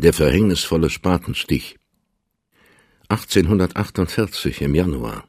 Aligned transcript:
Der 0.00 0.12
verhängnisvolle 0.12 0.90
Spatenstich. 0.90 1.76
1848 3.08 4.62
im 4.62 4.76
Januar. 4.76 5.24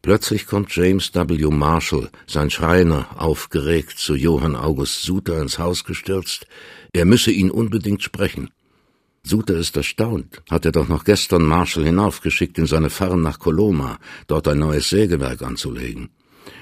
Plötzlich 0.00 0.46
kommt 0.46 0.74
James 0.74 1.14
W. 1.14 1.50
Marshall, 1.50 2.08
sein 2.26 2.48
Schreiner, 2.48 3.08
aufgeregt 3.20 3.98
zu 3.98 4.14
Johann 4.14 4.56
August 4.56 5.02
Suter 5.02 5.42
ins 5.42 5.58
Haus 5.58 5.84
gestürzt. 5.84 6.46
Er 6.94 7.04
müsse 7.04 7.30
ihn 7.30 7.50
unbedingt 7.50 8.02
sprechen. 8.02 8.48
Suter 9.22 9.56
ist 9.56 9.76
erstaunt. 9.76 10.40
Hat 10.48 10.64
er 10.64 10.72
doch 10.72 10.88
noch 10.88 11.04
gestern 11.04 11.42
Marshall 11.42 11.84
hinaufgeschickt 11.84 12.56
in 12.56 12.64
seine 12.64 12.88
Farm 12.88 13.20
nach 13.20 13.38
Coloma, 13.38 13.98
dort 14.28 14.48
ein 14.48 14.60
neues 14.60 14.88
Sägewerk 14.88 15.42
anzulegen. 15.42 16.08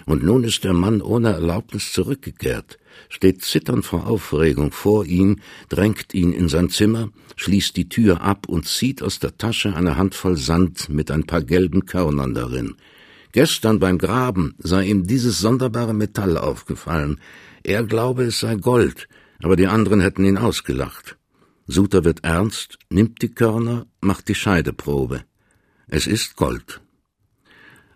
Und 0.07 0.23
nun 0.23 0.45
ist 0.45 0.65
der 0.65 0.73
Mann 0.73 1.01
ohne 1.01 1.33
Erlaubnis 1.33 1.93
zurückgekehrt, 1.93 2.79
steht 3.09 3.43
zitternd 3.43 3.85
vor 3.85 4.07
Aufregung 4.07 4.73
vor 4.73 5.05
ihm, 5.05 5.41
drängt 5.69 6.15
ihn 6.15 6.33
in 6.33 6.49
sein 6.49 6.71
Zimmer, 6.71 7.11
schließt 7.37 7.77
die 7.77 7.89
Tür 7.89 8.21
ab 8.21 8.49
und 8.49 8.67
zieht 8.67 9.03
aus 9.03 9.19
der 9.19 9.37
Tasche 9.37 9.75
eine 9.75 9.97
Handvoll 9.97 10.37
Sand 10.37 10.89
mit 10.89 11.11
ein 11.11 11.25
paar 11.25 11.43
gelben 11.43 11.87
Körnern 11.87 12.35
darin. 12.35 12.77
Gestern 13.33 13.81
beim 13.81 13.99
Graben 13.99 14.55
sei 14.59 14.87
ihm 14.87 15.07
dieses 15.07 15.41
sonderbare 15.41 15.93
Metall 15.93 16.39
aufgefallen. 16.39 17.21
Er 17.65 17.83
glaube, 17.83 18.25
es 18.25 18.41
sei 18.41 18.55
Gold, 18.55 19.09
aber 19.43 19.57
die 19.57 19.67
anderen 19.67 20.01
hätten 20.01 20.25
ihn 20.25 20.39
ausgelacht. 20.39 21.19
Suter 21.67 22.05
wird 22.05 22.25
ernst, 22.25 22.79
nimmt 22.91 23.23
die 23.23 23.35
Körner, 23.35 23.87
macht 24.01 24.29
die 24.29 24.35
Scheideprobe. 24.35 25.25
Es 25.89 26.07
ist 26.07 26.37
Gold. 26.37 26.81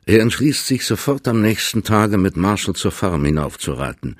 Er 0.09 0.23
entschließt 0.23 0.67
sich 0.67 0.87
sofort 0.87 1.29
am 1.29 1.43
nächsten 1.43 1.83
Tage 1.83 2.17
mit 2.17 2.35
Marshall 2.35 2.75
zur 2.75 2.93
Farm 2.93 3.27
hinaufzureiten. 3.27 4.17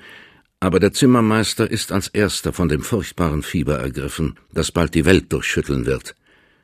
Aber 0.59 0.79
der 0.79 0.93
Zimmermeister 0.93 1.71
ist 1.71 1.91
als 1.91 2.09
erster 2.09 2.53
von 2.53 2.69
dem 2.69 2.83
furchtbaren 2.83 3.41
Fieber 3.41 3.79
ergriffen, 3.79 4.37
das 4.53 4.71
bald 4.71 4.93
die 4.93 5.05
Welt 5.05 5.33
durchschütteln 5.33 5.87
wird. 5.87 6.15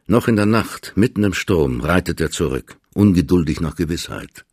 Noch 0.06 0.28
in 0.28 0.36
der 0.36 0.46
Nacht, 0.46 0.94
mitten 0.96 1.24
im 1.24 1.34
Sturm, 1.34 1.82
reitet 1.82 2.22
er 2.22 2.30
zurück 2.30 2.78
ungeduldig 2.94 3.62
nach 3.62 3.76
Gewissheit. 3.76 4.46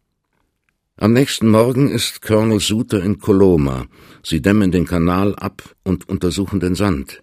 Am 0.96 1.12
nächsten 1.12 1.50
Morgen 1.50 1.90
ist 1.90 2.22
Colonel 2.22 2.58
Suter 2.58 3.02
in 3.02 3.18
Coloma. 3.18 3.84
Sie 4.22 4.40
dämmen 4.40 4.72
den 4.72 4.86
Kanal 4.86 5.34
ab 5.36 5.74
und 5.84 6.08
untersuchen 6.08 6.60
den 6.60 6.76
Sand. 6.76 7.22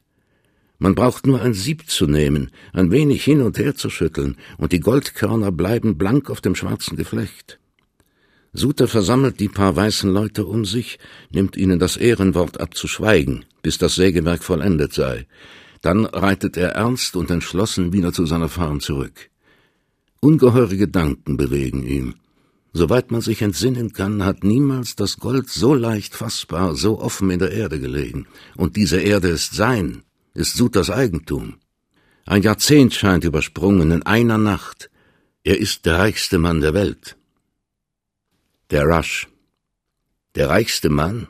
Man 0.79 0.95
braucht 0.95 1.27
nur 1.27 1.41
ein 1.41 1.53
Sieb 1.53 1.89
zu 1.89 2.07
nehmen, 2.07 2.51
ein 2.71 2.89
wenig 2.89 3.23
hin 3.23 3.41
und 3.41 3.57
her 3.57 3.75
zu 3.75 3.89
schütteln, 3.89 4.37
und 4.57 4.71
die 4.71 4.79
Goldkörner 4.79 5.51
bleiben 5.51 5.97
blank 5.97 6.29
auf 6.29 6.39
dem 6.39 6.55
schwarzen 6.55 6.95
Geflecht. 6.95 7.59
Suter 8.53 8.87
versammelt 8.87 9.39
die 9.41 9.49
paar 9.49 9.75
weißen 9.75 10.09
Leute 10.11 10.45
um 10.45 10.65
sich, 10.65 10.97
nimmt 11.31 11.57
ihnen 11.57 11.79
das 11.79 11.97
Ehrenwort 11.97 12.59
ab 12.61 12.75
zu 12.75 12.87
schweigen, 12.87 13.45
bis 13.61 13.77
das 13.77 13.95
Sägewerk 13.95 14.41
vollendet 14.41 14.93
sei. 14.93 15.27
Dann 15.81 16.05
reitet 16.05 16.57
er 16.57 16.69
ernst 16.69 17.15
und 17.15 17.29
entschlossen 17.29 17.93
wieder 17.93 18.11
zu 18.11 18.25
seiner 18.25 18.49
Farm 18.49 18.79
zurück. 18.79 19.29
Ungeheure 20.21 20.77
Gedanken 20.77 21.37
bewegen 21.37 21.85
ihn. 21.85 22.15
Soweit 22.73 23.11
man 23.11 23.21
sich 23.21 23.41
entsinnen 23.41 23.93
kann, 23.93 24.23
hat 24.23 24.43
niemals 24.43 24.95
das 24.95 25.17
Gold 25.17 25.49
so 25.49 25.73
leicht 25.73 26.15
fassbar, 26.15 26.75
so 26.75 26.99
offen 26.99 27.29
in 27.31 27.39
der 27.39 27.51
Erde 27.51 27.79
gelegen. 27.79 28.27
Und 28.55 28.75
diese 28.75 28.99
Erde 28.99 29.29
ist 29.29 29.55
sein, 29.55 30.03
ist 30.39 30.55
Sutas 30.55 30.89
Eigentum. 30.89 31.55
Ein 32.25 32.43
Jahrzehnt 32.43 32.93
scheint 32.93 33.25
übersprungen 33.25 33.91
in 33.91 34.03
einer 34.03 34.37
Nacht. 34.37 34.89
Er 35.43 35.59
ist 35.59 35.85
der 35.85 35.99
reichste 35.99 36.37
Mann 36.37 36.61
der 36.61 36.73
Welt. 36.73 37.17
Der 38.71 38.85
Rush. 38.85 39.27
Der 40.35 40.47
reichste 40.47 40.89
Mann? 40.89 41.27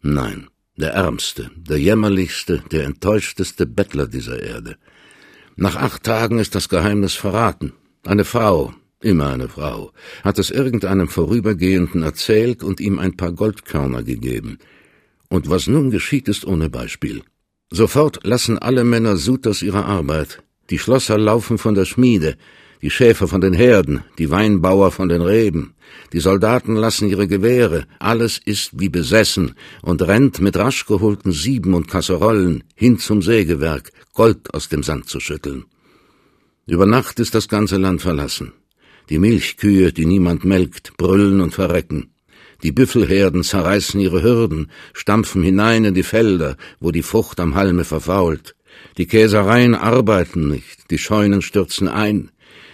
Nein, 0.00 0.48
der 0.76 0.92
ärmste, 0.92 1.52
der 1.56 1.78
jämmerlichste, 1.78 2.64
der 2.72 2.84
enttäuschteste 2.84 3.64
Bettler 3.64 4.08
dieser 4.08 4.42
Erde. 4.42 4.76
Nach 5.54 5.76
acht 5.76 6.02
Tagen 6.02 6.40
ist 6.40 6.56
das 6.56 6.68
Geheimnis 6.68 7.14
verraten. 7.14 7.74
Eine 8.04 8.24
Frau, 8.24 8.74
immer 9.00 9.28
eine 9.28 9.48
Frau, 9.48 9.92
hat 10.24 10.40
es 10.40 10.50
irgendeinem 10.50 11.08
Vorübergehenden 11.08 12.02
erzählt 12.02 12.64
und 12.64 12.80
ihm 12.80 12.98
ein 12.98 13.16
paar 13.16 13.32
Goldkörner 13.32 14.02
gegeben. 14.02 14.58
Und 15.28 15.48
was 15.48 15.68
nun 15.68 15.92
geschieht, 15.92 16.26
ist 16.26 16.44
ohne 16.44 16.68
Beispiel. 16.68 17.22
Sofort 17.74 18.20
lassen 18.22 18.58
alle 18.58 18.84
Männer 18.84 19.16
Sutas 19.16 19.62
ihre 19.62 19.86
Arbeit. 19.86 20.42
Die 20.68 20.78
Schlosser 20.78 21.16
laufen 21.16 21.56
von 21.56 21.74
der 21.74 21.86
Schmiede, 21.86 22.36
die 22.82 22.90
Schäfer 22.90 23.26
von 23.28 23.40
den 23.40 23.54
Herden, 23.54 24.04
die 24.18 24.30
Weinbauer 24.30 24.90
von 24.90 25.08
den 25.08 25.22
Reben. 25.22 25.72
Die 26.12 26.20
Soldaten 26.20 26.76
lassen 26.76 27.08
ihre 27.08 27.26
Gewehre, 27.26 27.86
alles 27.98 28.38
ist 28.44 28.78
wie 28.78 28.90
besessen 28.90 29.54
und 29.80 30.02
rennt 30.02 30.38
mit 30.42 30.58
rasch 30.58 30.84
geholten 30.84 31.32
Sieben 31.32 31.72
und 31.72 31.88
Kasserollen 31.88 32.62
hin 32.74 32.98
zum 32.98 33.22
Sägewerk, 33.22 33.90
Gold 34.12 34.52
aus 34.52 34.68
dem 34.68 34.82
Sand 34.82 35.08
zu 35.08 35.18
schütteln. 35.18 35.64
Über 36.66 36.84
Nacht 36.84 37.20
ist 37.20 37.34
das 37.34 37.48
ganze 37.48 37.78
Land 37.78 38.02
verlassen. 38.02 38.52
Die 39.08 39.18
Milchkühe, 39.18 39.94
die 39.94 40.04
niemand 40.04 40.44
melkt, 40.44 40.98
brüllen 40.98 41.40
und 41.40 41.54
verrecken. 41.54 42.11
Die 42.62 42.72
Büffelherden 42.72 43.42
zerreißen 43.42 44.00
ihre 44.00 44.22
Hürden, 44.22 44.70
stampfen 44.92 45.42
hinein 45.42 45.84
in 45.84 45.94
die 45.94 46.02
Felder, 46.02 46.56
wo 46.80 46.92
die 46.92 47.02
Frucht 47.02 47.40
am 47.40 47.54
Halme 47.54 47.84
verfault. 47.84 48.54
Die 48.98 49.06
Käsereien 49.06 49.74
arbeiten 49.74 50.48
nicht, 50.48 50.90
die 50.90 50.98
Scheunen 50.98 51.42
stürzen 51.42 51.88
ein. 51.88 52.30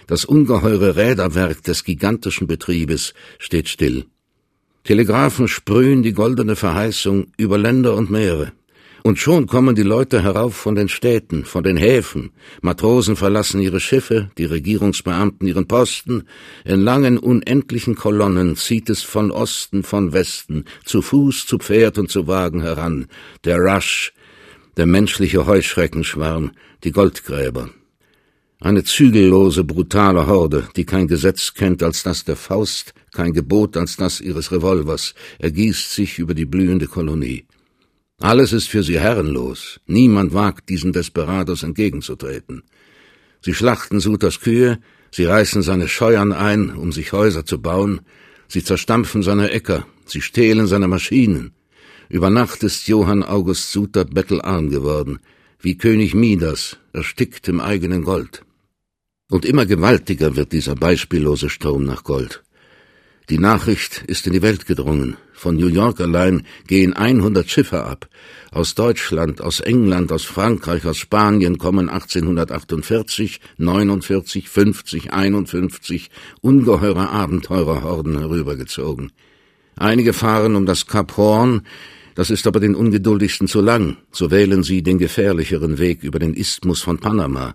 Das 0.07 0.25
ungeheure 0.25 0.95
Räderwerk 0.95 1.63
des 1.63 1.83
gigantischen 1.83 2.47
Betriebes 2.47 3.13
steht 3.37 3.67
still. 3.67 4.05
Telegraphen 4.83 5.47
sprühen 5.47 6.03
die 6.03 6.13
goldene 6.13 6.55
Verheißung 6.55 7.27
über 7.37 7.57
Länder 7.57 7.95
und 7.95 8.09
Meere. 8.09 8.51
Und 9.03 9.17
schon 9.17 9.47
kommen 9.47 9.75
die 9.75 9.83
Leute 9.83 10.21
herauf 10.23 10.55
von 10.55 10.75
den 10.75 10.89
Städten, 10.89 11.45
von 11.45 11.63
den 11.63 11.77
Häfen, 11.77 12.31
Matrosen 12.61 13.15
verlassen 13.15 13.61
ihre 13.61 13.79
Schiffe, 13.79 14.29
die 14.37 14.45
Regierungsbeamten 14.45 15.47
ihren 15.47 15.67
Posten, 15.67 16.23
in 16.65 16.81
langen 16.81 17.17
unendlichen 17.17 17.95
Kolonnen 17.95 18.55
zieht 18.55 18.89
es 18.89 19.01
von 19.01 19.31
Osten, 19.31 19.83
von 19.83 20.13
Westen, 20.13 20.65
zu 20.83 21.01
Fuß, 21.01 21.45
zu 21.45 21.57
Pferd 21.57 21.97
und 21.97 22.11
zu 22.11 22.27
Wagen 22.27 22.61
heran, 22.61 23.07
der 23.45 23.57
Rush, 23.57 24.13
der 24.77 24.85
menschliche 24.85 25.45
Heuschreckenschwarm, 25.45 26.51
die 26.83 26.91
Goldgräber. 26.91 27.69
Eine 28.61 28.83
zügellose, 28.83 29.63
brutale 29.63 30.27
Horde, 30.27 30.67
die 30.75 30.85
kein 30.85 31.07
Gesetz 31.07 31.53
kennt 31.53 31.81
als 31.81 32.03
das 32.03 32.25
der 32.25 32.35
Faust, 32.35 32.93
kein 33.13 33.31
Gebot 33.31 33.77
als 33.77 33.95
das 33.95 34.19
ihres 34.19 34.51
Revolvers, 34.51 35.15
ergießt 35.39 35.93
sich 35.93 36.19
über 36.19 36.33
die 36.33 36.45
blühende 36.45 36.87
Kolonie. 36.87 37.45
Alles 38.19 38.51
ist 38.51 38.67
für 38.67 38.83
sie 38.83 38.99
herrenlos. 38.99 39.79
Niemand 39.87 40.33
wagt, 40.33 40.69
diesen 40.69 40.91
Desperados 40.91 41.63
entgegenzutreten. 41.63 42.63
Sie 43.41 43.53
schlachten 43.53 44.01
Sutas 44.01 44.41
Kühe, 44.41 44.79
sie 45.11 45.25
reißen 45.25 45.61
seine 45.61 45.87
Scheuern 45.87 46.33
ein, 46.33 46.75
um 46.75 46.91
sich 46.91 47.13
Häuser 47.13 47.45
zu 47.45 47.61
bauen, 47.61 48.01
sie 48.49 48.63
zerstampfen 48.63 49.23
seine 49.23 49.51
Äcker, 49.51 49.87
sie 50.05 50.21
stehlen 50.21 50.67
seine 50.67 50.89
Maschinen. 50.89 51.53
Über 52.09 52.29
Nacht 52.29 52.63
ist 52.63 52.87
Johann 52.89 53.23
August 53.23 53.71
Suter 53.71 54.03
bettelarm 54.03 54.69
geworden, 54.69 55.19
wie 55.61 55.77
König 55.77 56.13
Midas, 56.13 56.77
erstickt 56.91 57.47
im 57.47 57.61
eigenen 57.61 58.03
Gold. 58.03 58.43
Und 59.29 59.45
immer 59.45 59.65
gewaltiger 59.65 60.35
wird 60.35 60.51
dieser 60.51 60.75
beispiellose 60.75 61.49
Sturm 61.49 61.83
nach 61.83 62.03
Gold. 62.03 62.43
Die 63.29 63.37
Nachricht 63.37 64.03
ist 64.07 64.25
in 64.25 64.33
die 64.33 64.41
Welt 64.41 64.65
gedrungen. 64.65 65.15
Von 65.33 65.55
New 65.55 65.67
York 65.67 66.01
allein 66.01 66.47
gehen 66.65 66.93
100 66.93 67.47
Schiffe 67.47 67.83
ab. 67.83 68.09
Aus 68.51 68.73
Deutschland, 68.73 69.39
aus 69.39 69.59
England, 69.59 70.11
aus 70.11 70.25
Frankreich, 70.25 70.83
aus 70.87 70.97
Spanien 70.97 71.59
kommen 71.59 71.89
1848, 71.89 73.39
49, 73.57 74.49
50, 74.49 75.13
51 75.13 76.09
ungeheure 76.41 77.09
Abenteurerhorden 77.11 78.17
herübergezogen. 78.17 79.11
Einige 79.75 80.13
fahren 80.13 80.55
um 80.55 80.65
das 80.65 80.87
Kap 80.87 81.15
Horn, 81.15 81.61
das 82.15 82.31
ist 82.31 82.47
aber 82.47 82.59
den 82.59 82.73
Ungeduldigsten 82.73 83.47
zu 83.47 83.61
lang, 83.61 83.97
so 84.11 84.31
wählen 84.31 84.63
sie 84.63 84.81
den 84.81 84.97
gefährlicheren 84.97 85.77
Weg 85.77 86.01
über 86.03 86.17
den 86.17 86.33
Isthmus 86.33 86.81
von 86.81 86.97
Panama. 86.97 87.53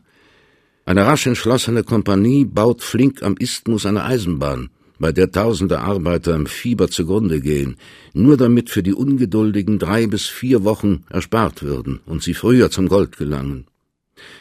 Eine 0.86 1.04
rasch 1.04 1.26
entschlossene 1.26 1.82
Kompanie 1.82 2.44
baut 2.44 2.80
flink 2.82 3.24
am 3.24 3.36
Isthmus 3.36 3.86
eine 3.86 4.04
Eisenbahn 4.04 4.70
bei 5.04 5.12
der 5.12 5.30
tausende 5.30 5.80
Arbeiter 5.80 6.34
im 6.34 6.46
Fieber 6.46 6.88
zugrunde 6.88 7.42
gehen, 7.42 7.76
nur 8.14 8.38
damit 8.38 8.70
für 8.70 8.82
die 8.82 8.94
Ungeduldigen 8.94 9.78
drei 9.78 10.06
bis 10.06 10.28
vier 10.28 10.64
Wochen 10.64 11.04
erspart 11.10 11.62
würden 11.62 12.00
und 12.06 12.22
sie 12.22 12.32
früher 12.32 12.70
zum 12.70 12.88
Gold 12.88 13.18
gelangen. 13.18 13.66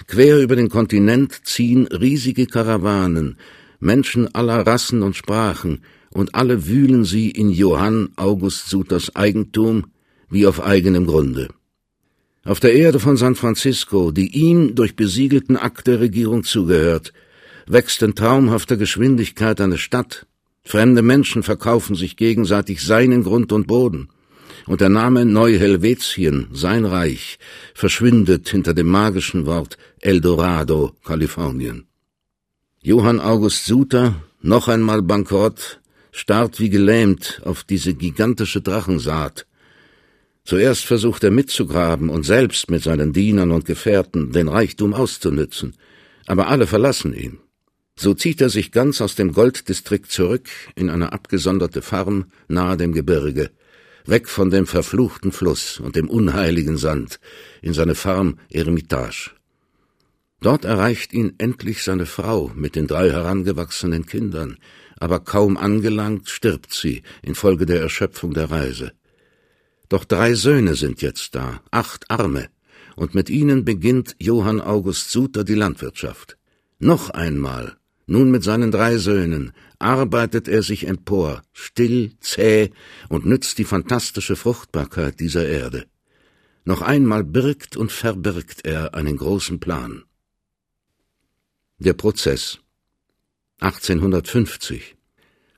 Quer 0.08 0.40
über 0.40 0.56
den 0.56 0.70
Kontinent 0.70 1.42
ziehen 1.44 1.88
riesige 1.88 2.46
Karawanen, 2.46 3.36
Menschen 3.82 4.34
aller 4.34 4.66
Rassen 4.66 5.04
und 5.04 5.18
Sprachen, 5.18 5.82
und 6.12 6.34
alle 6.34 6.66
wühlen 6.66 7.04
sie 7.04 7.30
in 7.30 7.50
Johann 7.50 8.12
August 8.16 8.70
Suters 8.70 9.18
Eigentum 9.18 9.88
wie 10.30 10.48
auf 10.48 10.64
eigenem 10.64 11.06
Grunde. 11.08 11.50
Auf 12.46 12.62
der 12.62 12.74
Erde 12.74 13.02
von 13.02 13.18
San 13.18 13.36
Francisco, 13.36 14.12
die 14.12 14.34
ihm 14.34 14.76
durch 14.76 14.96
besiegelten 14.96 15.58
Akt 15.58 15.88
der 15.88 16.00
Regierung 16.00 16.46
zugehört, 16.46 17.12
wächst 17.68 18.02
in 18.02 18.16
traumhafter 18.16 18.78
Geschwindigkeit 18.78 19.60
eine 19.60 19.78
Stadt, 19.78 20.26
Fremde 20.64 21.02
Menschen 21.02 21.44
verkaufen 21.44 21.96
sich 21.96 22.16
gegenseitig 22.16 22.84
seinen 22.84 23.24
Grund 23.24 23.52
und 23.52 23.68
Boden. 23.68 24.10
und 24.66 24.82
der 24.82 24.90
Name 24.90 25.26
Neu-Helvetien, 25.26 26.48
sein 26.54 26.86
Reich, 26.86 27.38
verschwindet 27.74 28.50
hinter 28.50 28.74
dem 28.74 28.88
magischen 28.88 29.46
Wort 29.46 29.78
Eldorado, 30.00 30.94
Kalifornien. 31.04 31.86
Johann 32.82 33.20
August 33.20 33.66
Suter, 33.66 34.16
noch 34.42 34.68
einmal 34.68 35.02
bankrott, 35.02 35.82
starrt 36.12 36.60
wie 36.60 36.70
gelähmt 36.70 37.42
auf 37.46 37.64
diese 37.64 37.94
gigantische 37.94 38.62
Drachensaat. 38.62 39.46
Zuerst 40.46 40.86
versucht 40.86 41.24
er 41.24 41.32
mitzugraben 41.32 42.10
und 42.10 42.24
selbst 42.24 42.70
mit 42.70 42.84
seinen 42.84 43.14
Dienern 43.14 43.52
und 43.52 43.66
Gefährten 43.66 44.32
den 44.32 44.50
Reichtum 44.50 44.94
auszunützen, 44.94 45.76
aber 46.26 46.48
alle 46.48 46.68
verlassen 46.68 47.14
ihn. 47.14 47.40
So 47.96 48.14
zieht 48.14 48.42
er 48.42 48.50
sich 48.50 48.72
ganz 48.72 49.02
aus 49.02 49.16
dem 49.16 49.34
Golddistrikt 49.34 50.12
zurück 50.12 50.50
in 50.76 50.90
eine 50.90 51.14
abgesonderte 51.14 51.82
Farm 51.82 52.26
nahe 52.48 52.76
dem 52.78 52.92
Gebirge, 52.92 53.52
weg 54.06 54.28
von 54.28 54.50
dem 54.50 54.66
verfluchten 54.66 55.32
Fluss 55.32 55.80
und 55.80 55.96
dem 55.96 56.10
unheiligen 56.10 56.78
Sand, 56.78 57.20
in 57.62 57.74
seine 57.74 57.96
Farm 57.96 58.40
Eremitage. 58.50 59.32
Dort 60.42 60.66
erreicht 60.66 61.14
ihn 61.14 61.36
endlich 61.38 61.84
seine 61.84 62.06
Frau 62.06 62.52
mit 62.56 62.76
den 62.76 62.88
drei 62.88 63.10
herangewachsenen 63.10 64.06
Kindern, 64.06 64.58
aber 65.00 65.22
kaum 65.22 65.56
angelangt 65.56 66.30
stirbt 66.30 66.74
sie 66.74 67.04
infolge 67.22 67.66
der 67.66 67.80
Erschöpfung 67.80 68.34
der 68.34 68.52
Reise. 68.52 68.92
Doch 69.88 70.04
drei 70.04 70.34
Söhne 70.34 70.76
sind 70.76 71.02
jetzt 71.02 71.36
da, 71.36 71.62
acht 71.72 72.10
Arme, 72.10 72.50
und 72.96 73.16
mit 73.16 73.30
ihnen 73.30 73.64
beginnt 73.64 74.16
Johann 74.20 74.60
August 74.60 75.12
Suter 75.12 75.44
die 75.44 75.56
Landwirtschaft. 75.56 76.38
Noch 76.80 77.10
einmal, 77.10 77.78
nun 78.06 78.32
mit 78.32 78.44
seinen 78.44 78.72
drei 78.72 78.98
Söhnen, 78.98 79.54
arbeitet 79.80 80.48
er 80.48 80.64
sich 80.64 80.88
empor, 80.88 81.42
still, 81.54 82.12
zäh 82.20 82.72
und 83.10 83.26
nützt 83.26 83.58
die 83.58 83.64
fantastische 83.64 84.36
Fruchtbarkeit 84.36 85.20
dieser 85.20 85.48
Erde. 85.48 85.86
Noch 86.66 86.82
einmal 86.82 87.24
birgt 87.24 87.76
und 87.76 87.92
verbirgt 87.92 88.66
er 88.66 88.94
einen 88.94 89.18
großen 89.18 89.60
Plan. 89.60 90.04
Der 91.80 91.94
Prozess 91.94 92.60
1850 93.60 94.96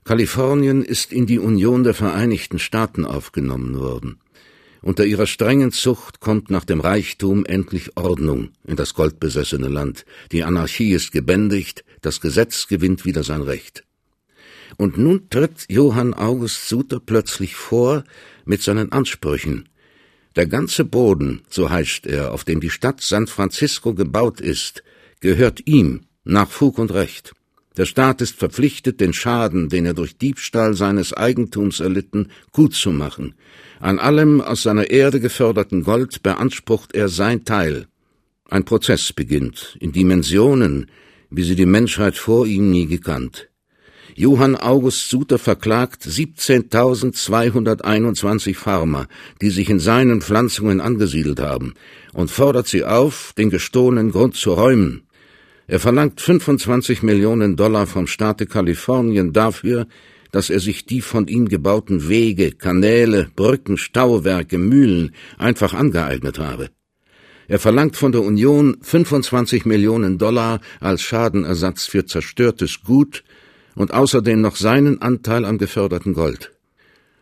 Kalifornien 0.04 0.84
ist 0.84 1.12
in 1.12 1.26
die 1.26 1.40
Union 1.40 1.82
der 1.82 1.94
Vereinigten 1.94 2.58
Staaten 2.60 3.04
aufgenommen 3.04 3.78
worden. 3.78 4.20
Unter 4.82 5.04
ihrer 5.04 5.26
strengen 5.26 5.72
Zucht 5.72 6.20
kommt 6.20 6.50
nach 6.50 6.64
dem 6.64 6.80
Reichtum 6.80 7.44
endlich 7.44 7.96
Ordnung 7.96 8.50
in 8.64 8.76
das 8.76 8.94
goldbesessene 8.94 9.68
Land. 9.68 10.04
Die 10.32 10.44
Anarchie 10.44 10.92
ist 10.92 11.12
gebändigt, 11.12 11.84
das 12.02 12.20
Gesetz 12.20 12.68
gewinnt 12.68 13.04
wieder 13.04 13.24
sein 13.24 13.42
Recht. 13.42 13.84
Und 14.76 14.98
nun 14.98 15.30
tritt 15.30 15.66
Johann 15.68 16.14
August 16.14 16.68
Suter 16.68 17.00
plötzlich 17.00 17.56
vor 17.56 18.04
mit 18.44 18.62
seinen 18.62 18.92
Ansprüchen. 18.92 19.68
Der 20.36 20.46
ganze 20.46 20.84
Boden, 20.84 21.42
so 21.48 21.70
heißt 21.70 22.06
er, 22.06 22.32
auf 22.32 22.44
dem 22.44 22.60
die 22.60 22.70
Stadt 22.70 23.00
San 23.00 23.26
Francisco 23.26 23.94
gebaut 23.94 24.40
ist, 24.40 24.82
gehört 25.20 25.66
ihm 25.66 26.02
nach 26.24 26.50
Fug 26.50 26.78
und 26.78 26.92
Recht. 26.92 27.32
Der 27.76 27.86
Staat 27.86 28.20
ist 28.20 28.36
verpflichtet, 28.36 29.00
den 29.00 29.12
Schaden, 29.12 29.68
den 29.68 29.86
er 29.86 29.94
durch 29.94 30.16
Diebstahl 30.16 30.74
seines 30.74 31.12
Eigentums 31.12 31.80
erlitten, 31.80 32.30
gutzumachen. 32.52 33.34
An 33.80 33.98
allem 33.98 34.40
aus 34.40 34.62
seiner 34.62 34.90
Erde 34.90 35.20
geförderten 35.20 35.84
Gold 35.84 36.22
beansprucht 36.22 36.94
er 36.94 37.08
sein 37.08 37.44
Teil. 37.44 37.86
Ein 38.48 38.64
Prozess 38.64 39.12
beginnt, 39.12 39.76
in 39.80 39.90
Dimensionen, 39.92 40.86
wie 41.30 41.42
sie 41.42 41.56
die 41.56 41.66
Menschheit 41.66 42.16
vor 42.16 42.46
ihm 42.46 42.70
nie 42.70 42.86
gekannt. 42.86 43.50
Johann 44.14 44.54
August 44.56 45.10
Suter 45.10 45.38
verklagt 45.38 46.04
17.221 46.04 48.54
Farmer, 48.54 49.08
die 49.42 49.50
sich 49.50 49.68
in 49.68 49.78
seinen 49.78 50.22
Pflanzungen 50.22 50.80
angesiedelt 50.80 51.40
haben, 51.40 51.74
und 52.14 52.30
fordert 52.30 52.66
sie 52.66 52.84
auf, 52.84 53.34
den 53.36 53.50
gestohlenen 53.50 54.12
Grund 54.12 54.36
zu 54.36 54.54
räumen. 54.54 55.02
Er 55.66 55.80
verlangt 55.80 56.22
25 56.22 57.02
Millionen 57.02 57.56
Dollar 57.56 57.86
vom 57.86 58.06
Staate 58.06 58.46
Kalifornien 58.46 59.34
dafür, 59.34 59.86
dass 60.36 60.50
er 60.50 60.60
sich 60.60 60.84
die 60.84 61.00
von 61.00 61.28
ihm 61.28 61.48
gebauten 61.48 62.10
Wege, 62.10 62.50
Kanäle, 62.50 63.30
Brücken, 63.34 63.78
Stauwerke, 63.78 64.58
Mühlen 64.58 65.12
einfach 65.38 65.72
angeeignet 65.72 66.38
habe. 66.38 66.68
Er 67.48 67.58
verlangt 67.58 67.96
von 67.96 68.12
der 68.12 68.20
Union 68.20 68.76
25 68.82 69.64
Millionen 69.64 70.18
Dollar 70.18 70.60
als 70.78 71.00
Schadenersatz 71.00 71.86
für 71.86 72.04
zerstörtes 72.04 72.82
Gut 72.84 73.24
und 73.76 73.94
außerdem 73.94 74.38
noch 74.38 74.56
seinen 74.56 75.00
Anteil 75.00 75.46
am 75.46 75.56
geförderten 75.56 76.12
Gold. 76.12 76.52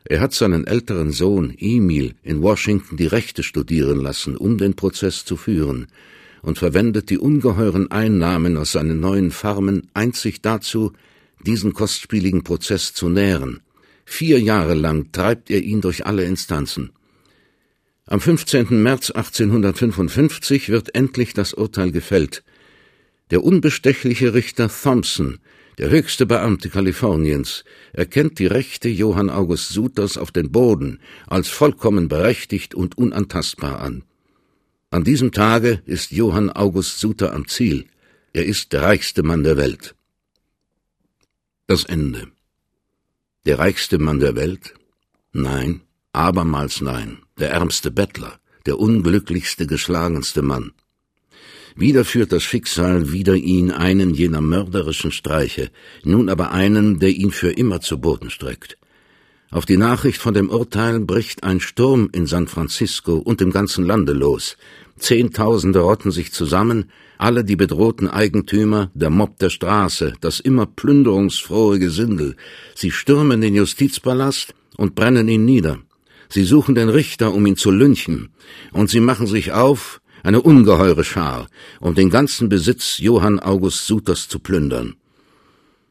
Er 0.04 0.20
hat 0.20 0.32
seinen 0.32 0.66
älteren 0.66 1.12
Sohn 1.12 1.54
Emil 1.56 2.16
in 2.24 2.42
Washington 2.42 2.96
die 2.96 3.06
Rechte 3.06 3.44
studieren 3.44 4.00
lassen, 4.00 4.36
um 4.36 4.58
den 4.58 4.74
Prozess 4.74 5.24
zu 5.24 5.36
führen, 5.36 5.86
und 6.42 6.58
verwendet 6.58 7.10
die 7.10 7.18
ungeheuren 7.18 7.92
Einnahmen 7.92 8.56
aus 8.56 8.72
seinen 8.72 8.98
neuen 8.98 9.30
Farmen 9.30 9.88
einzig 9.94 10.42
dazu, 10.42 10.92
diesen 11.44 11.72
kostspieligen 11.72 12.42
Prozess 12.42 12.92
zu 12.92 13.08
nähren. 13.08 13.62
Vier 14.04 14.40
Jahre 14.40 14.74
lang 14.74 15.12
treibt 15.12 15.50
er 15.50 15.62
ihn 15.62 15.80
durch 15.80 16.06
alle 16.06 16.24
Instanzen. 16.24 16.90
Am 18.06 18.20
15. 18.20 18.82
März 18.82 19.10
1855 19.10 20.68
wird 20.68 20.94
endlich 20.94 21.32
das 21.32 21.54
Urteil 21.54 21.90
gefällt. 21.90 22.44
Der 23.30 23.42
unbestechliche 23.42 24.34
Richter 24.34 24.68
Thompson, 24.68 25.38
der 25.78 25.88
höchste 25.88 26.26
Beamte 26.26 26.68
Kaliforniens, 26.68 27.64
erkennt 27.94 28.38
die 28.38 28.46
Rechte 28.46 28.90
Johann 28.90 29.30
August 29.30 29.70
Suters 29.70 30.18
auf 30.18 30.30
den 30.32 30.52
Boden 30.52 31.00
als 31.26 31.48
vollkommen 31.48 32.08
berechtigt 32.08 32.74
und 32.74 32.98
unantastbar 32.98 33.80
an. 33.80 34.04
An 34.90 35.02
diesem 35.02 35.32
Tage 35.32 35.82
ist 35.86 36.12
Johann 36.12 36.50
August 36.50 37.00
Suter 37.00 37.32
am 37.32 37.48
Ziel. 37.48 37.86
Er 38.34 38.44
ist 38.44 38.72
der 38.72 38.82
reichste 38.82 39.22
Mann 39.22 39.42
der 39.42 39.56
Welt. 39.56 39.94
Das 41.66 41.84
Ende. 41.84 42.28
Der 43.46 43.58
reichste 43.58 43.98
Mann 43.98 44.20
der 44.20 44.36
Welt? 44.36 44.74
Nein, 45.32 45.80
abermals 46.12 46.82
nein. 46.82 47.20
Der 47.38 47.52
ärmste 47.52 47.90
Bettler, 47.90 48.38
der 48.66 48.78
unglücklichste, 48.78 49.66
geschlagenste 49.66 50.42
Mann. 50.42 50.72
Wieder 51.74 52.04
führt 52.04 52.32
das 52.32 52.42
Schicksal 52.42 53.12
wieder 53.12 53.34
ihn 53.34 53.70
einen 53.70 54.12
jener 54.12 54.42
mörderischen 54.42 55.10
Streiche, 55.10 55.70
nun 56.04 56.28
aber 56.28 56.52
einen, 56.52 56.98
der 56.98 57.08
ihn 57.08 57.30
für 57.30 57.50
immer 57.50 57.80
zu 57.80 57.98
Boden 57.98 58.28
streckt. 58.28 58.76
Auf 59.50 59.64
die 59.64 59.78
Nachricht 59.78 60.20
von 60.20 60.34
dem 60.34 60.50
Urteil 60.50 61.00
bricht 61.00 61.44
ein 61.44 61.60
Sturm 61.60 62.10
in 62.12 62.26
San 62.26 62.46
Francisco 62.46 63.14
und 63.14 63.40
im 63.40 63.52
ganzen 63.52 63.86
Lande 63.86 64.12
los. 64.12 64.58
Zehntausende 64.98 65.78
rotten 65.78 66.10
sich 66.10 66.30
zusammen, 66.30 66.90
alle 67.18 67.44
die 67.44 67.56
bedrohten 67.56 68.08
Eigentümer, 68.08 68.90
der 68.94 69.10
Mob 69.10 69.38
der 69.38 69.50
Straße, 69.50 70.14
das 70.20 70.40
immer 70.40 70.66
plünderungsfrohe 70.66 71.78
Gesindel. 71.78 72.36
Sie 72.74 72.90
stürmen 72.90 73.40
den 73.40 73.54
Justizpalast 73.54 74.54
und 74.76 74.94
brennen 74.94 75.28
ihn 75.28 75.44
nieder. 75.44 75.78
Sie 76.28 76.44
suchen 76.44 76.74
den 76.74 76.88
Richter, 76.88 77.32
um 77.32 77.46
ihn 77.46 77.56
zu 77.56 77.70
lynchen, 77.70 78.30
und 78.72 78.90
sie 78.90 79.00
machen 79.00 79.26
sich 79.26 79.52
auf, 79.52 80.00
eine 80.22 80.40
ungeheure 80.40 81.04
Schar, 81.04 81.48
um 81.80 81.94
den 81.94 82.10
ganzen 82.10 82.48
Besitz 82.48 82.98
Johann 82.98 83.38
August 83.38 83.86
Suters 83.86 84.26
zu 84.28 84.38
plündern. 84.38 84.96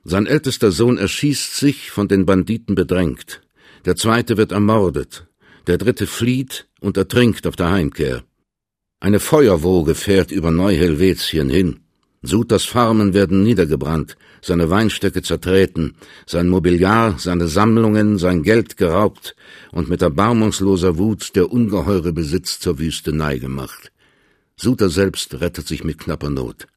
Sein 0.04 0.26
ältester 0.26 0.72
Sohn 0.72 0.98
erschießt 0.98 1.56
sich, 1.56 1.92
von 1.92 2.08
den 2.08 2.26
Banditen 2.26 2.76
bedrängt. 2.76 3.42
Der 3.86 3.96
zweite 3.96 4.36
wird 4.36 4.52
ermordet. 4.52 5.28
Der 5.68 5.78
dritte 5.78 6.08
flieht 6.08 6.68
und 6.82 6.98
ertrinkt 6.98 7.48
auf 7.48 7.56
der 7.56 7.72
Heimkehr. 7.72 8.24
Eine 9.04 9.20
Feuerwoge 9.20 9.96
fährt 9.96 10.32
über 10.32 10.50
Neu-Helvetien 10.50 11.50
hin. 11.50 11.82
Suters 12.22 12.64
Farmen 12.64 13.14
werden 13.14 13.44
niedergebrannt, 13.44 14.16
seine 14.42 14.70
Weinstöcke 14.70 15.22
zertreten, 15.22 15.96
sein 16.26 16.48
Mobiliar, 16.48 17.20
seine 17.20 17.50
Sammlungen, 17.50 18.18
sein 18.18 18.44
Geld 18.44 18.78
geraubt 18.78 19.36
und 19.74 19.90
mit 19.90 20.02
erbarmungsloser 20.02 20.98
Wut 20.98 21.36
der 21.36 21.52
ungeheure 21.52 22.14
Besitz 22.14 22.62
zur 22.62 22.80
Wüstenei 22.80 23.40
gemacht. 23.40 23.92
Suter 24.56 24.88
selbst 24.90 25.34
rettet 25.42 25.68
sich 25.68 25.84
mit 25.84 25.98
knapper 25.98 26.30
Not. 26.30 26.68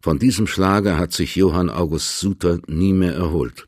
Von 0.00 0.20
diesem 0.20 0.46
Schlage 0.46 0.98
hat 0.98 1.12
sich 1.12 1.34
Johann 1.34 1.68
August 1.68 2.20
Suter 2.20 2.60
nie 2.68 2.92
mehr 2.92 3.14
erholt. 3.14 3.66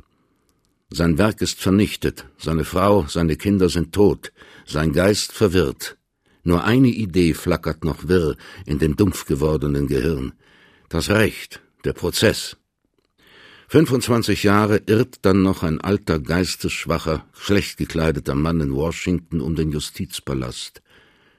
Sein 0.88 1.18
Werk 1.18 1.40
ist 1.40 1.60
vernichtet, 1.60 2.26
seine 2.38 2.62
Frau, 2.62 3.06
seine 3.08 3.34
Kinder 3.34 3.68
sind 3.70 3.92
tot, 3.92 4.30
sein 4.66 4.92
Geist 4.92 5.32
verwirrt. 5.32 5.96
Nur 6.44 6.64
eine 6.64 6.88
Idee 6.88 7.34
flackert 7.34 7.84
noch 7.84 8.06
wirr 8.06 8.36
in 8.66 8.78
dem 8.78 8.96
dumpf 8.96 9.24
gewordenen 9.24 9.86
Gehirn. 9.86 10.34
Das 10.90 11.08
Recht, 11.08 11.62
der 11.84 11.94
Prozess. 11.94 12.56
25 13.68 14.42
Jahre 14.42 14.82
irrt 14.86 15.18
dann 15.22 15.42
noch 15.42 15.62
ein 15.62 15.80
alter, 15.80 16.20
geistesschwacher, 16.20 17.24
schlecht 17.32 17.78
gekleideter 17.78 18.34
Mann 18.34 18.60
in 18.60 18.74
Washington 18.74 19.40
um 19.40 19.56
den 19.56 19.72
Justizpalast. 19.72 20.82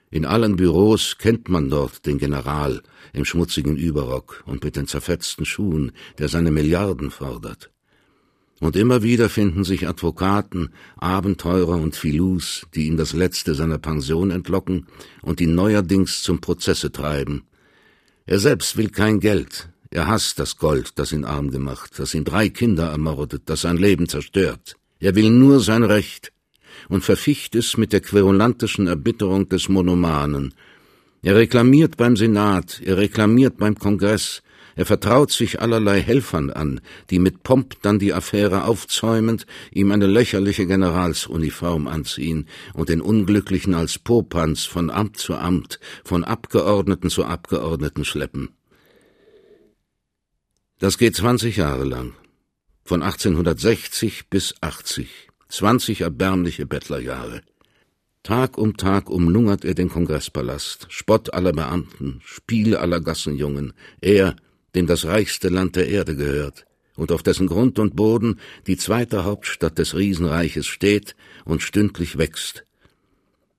In 0.10 0.26
allen 0.26 0.56
Büros 0.56 1.18
kennt 1.18 1.50
man 1.50 1.70
dort 1.70 2.06
den 2.06 2.18
General 2.18 2.82
im 3.14 3.26
schmutzigen 3.26 3.78
Überrock 3.78 4.44
und 4.46 4.64
mit 4.64 4.76
den 4.76 4.88
zerfetzten 4.88 5.46
Schuhen, 5.46 5.92
der 6.18 6.30
seine 6.30 6.52
Milliarden 6.52 7.12
fordert. 7.12 7.72
Und 8.60 8.76
immer 8.76 9.04
wieder 9.04 9.30
finden 9.30 9.64
sich 9.64 9.88
Advokaten, 9.88 10.70
Abenteurer 10.98 11.76
und 11.76 11.96
Filous, 11.96 12.66
die 12.74 12.88
ihm 12.88 12.96
das 12.96 13.14
Letzte 13.14 13.54
seiner 13.54 13.78
Pension 13.78 14.32
entlocken 14.32 14.88
und 15.22 15.42
ihn 15.42 15.56
neuerdings 15.56 16.24
zum 16.24 16.40
Prozesse 16.40 16.92
treiben. 16.92 17.44
Er 18.26 18.40
selbst 18.40 18.78
will 18.78 18.90
kein 18.90 19.20
Geld. 19.20 19.70
Er 19.92 20.08
hasst 20.08 20.40
das 20.40 20.58
Gold, 20.58 20.98
das 20.98 21.12
ihn 21.12 21.26
arm 21.26 21.52
gemacht, 21.52 21.92
das 21.98 22.14
ihm 22.14 22.24
drei 22.24 22.50
Kinder 22.50 22.88
ermordet, 22.88 23.44
das 23.46 23.62
sein 23.62 23.78
Leben 23.78 24.08
zerstört. 24.08 24.78
Er 25.00 25.16
will 25.16 25.30
nur 25.30 25.60
sein 25.60 25.84
Recht 25.84 26.32
und 26.90 27.04
verficht 27.04 27.56
es 27.56 27.78
mit 27.78 27.94
der 27.94 28.02
querulantischen 28.02 28.88
Erbitterung 28.88 29.50
des 29.50 29.70
Monomanen. 29.70 30.54
Er 31.22 31.36
reklamiert 31.36 31.98
beim 31.98 32.16
Senat, 32.16 32.82
er 32.84 32.98
reklamiert 32.98 33.58
beim 33.58 33.76
Kongress, 33.76 34.42
er 34.76 34.86
vertraut 34.86 35.32
sich 35.32 35.62
allerlei 35.62 36.02
Helfern 36.02 36.50
an, 36.50 36.82
die 37.10 37.20
mit 37.20 37.44
Pomp 37.44 37.82
dann 37.82 37.98
die 37.98 38.14
Affäre 38.14 38.66
aufzäumend 38.66 39.46
ihm 39.72 39.92
eine 39.92 40.08
lächerliche 40.08 40.68
Generalsuniform 40.68 41.88
anziehen 41.88 42.48
und 42.74 42.90
den 42.90 43.02
Unglücklichen 43.02 43.74
als 43.74 43.98
Popanz 43.98 44.66
von 44.66 44.90
Amt 44.90 45.18
zu 45.18 45.36
Amt, 45.36 45.80
von 46.04 46.24
Abgeordneten 46.24 47.10
zu 47.10 47.26
Abgeordneten 47.26 48.04
schleppen. 48.04 48.50
Das 50.80 50.98
geht 50.98 51.16
zwanzig 51.16 51.56
Jahre 51.56 51.86
lang. 51.86 52.14
Von 52.84 53.02
1860 53.02 54.30
bis 54.30 54.56
80. 54.62 55.30
Zwanzig 55.48 56.02
erbärmliche 56.02 56.66
Bettlerjahre. 56.66 57.42
Tag 58.24 58.58
um 58.58 58.76
Tag 58.76 59.10
umlungert 59.10 59.64
er 59.64 59.76
den 59.76 59.88
Kongresspalast, 59.88 60.88
Spott 60.90 61.34
aller 61.34 61.54
Beamten, 61.54 62.22
Spiel 62.26 62.76
aller 62.76 63.00
Gassenjungen, 63.00 63.74
er, 64.02 64.36
dem 64.76 64.88
das 64.88 65.06
reichste 65.06 65.50
Land 65.50 65.76
der 65.76 65.88
Erde 65.88 66.16
gehört 66.16 66.66
und 66.96 67.12
auf 67.12 67.24
dessen 67.24 67.48
Grund 67.48 67.80
und 67.80 67.96
Boden 67.96 68.40
die 68.68 68.78
zweite 68.78 69.24
Hauptstadt 69.24 69.78
des 69.78 69.96
Riesenreiches 69.96 70.68
steht 70.68 71.16
und 71.44 71.62
stündlich 71.62 72.18
wächst. 72.18 72.66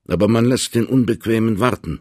Aber 0.07 0.27
man 0.27 0.45
lässt 0.45 0.75
den 0.75 0.85
Unbequemen 0.85 1.59
warten. 1.59 1.99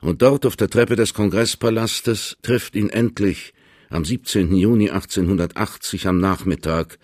Und 0.00 0.22
dort 0.22 0.46
auf 0.46 0.56
der 0.56 0.70
Treppe 0.70 0.96
des 0.96 1.14
Kongresspalastes 1.14 2.36
trifft 2.42 2.76
ihn 2.76 2.90
endlich 2.90 3.54
am 3.90 4.04
17. 4.04 4.54
Juni 4.54 4.90
1880 4.90 6.06
am 6.06 6.18
Nachmittag 6.18 6.98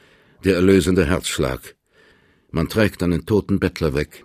der 0.44 0.56
erlösende 0.56 1.06
Herzschlag. 1.06 1.76
Man 2.50 2.68
trägt 2.68 3.02
einen 3.02 3.24
toten 3.26 3.58
Bettler 3.58 3.94
weg. 3.94 4.24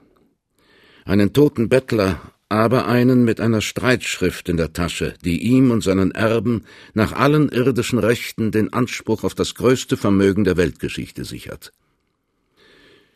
Einen 1.05 1.33
toten 1.33 1.69
Bettler 1.69 2.33
aber 2.50 2.88
einen 2.88 3.25
mit 3.25 3.42
einer 3.42 3.62
Streitschrift 3.62 4.48
in 4.48 4.58
der 4.58 4.74
Tasche, 4.74 5.16
die 5.25 5.44
ihm 5.44 5.72
und 5.72 5.84
seinen 5.84 6.12
Erben 6.12 6.63
nach 6.94 7.12
allen 7.12 7.50
irdischen 7.50 8.00
Rechten 8.00 8.51
den 8.51 8.72
Anspruch 8.72 9.24
auf 9.24 9.36
das 9.36 9.56
größte 9.56 9.98
Vermögen 9.98 10.44
der 10.44 10.56
Weltgeschichte 10.56 11.25
sichert. 11.25 11.74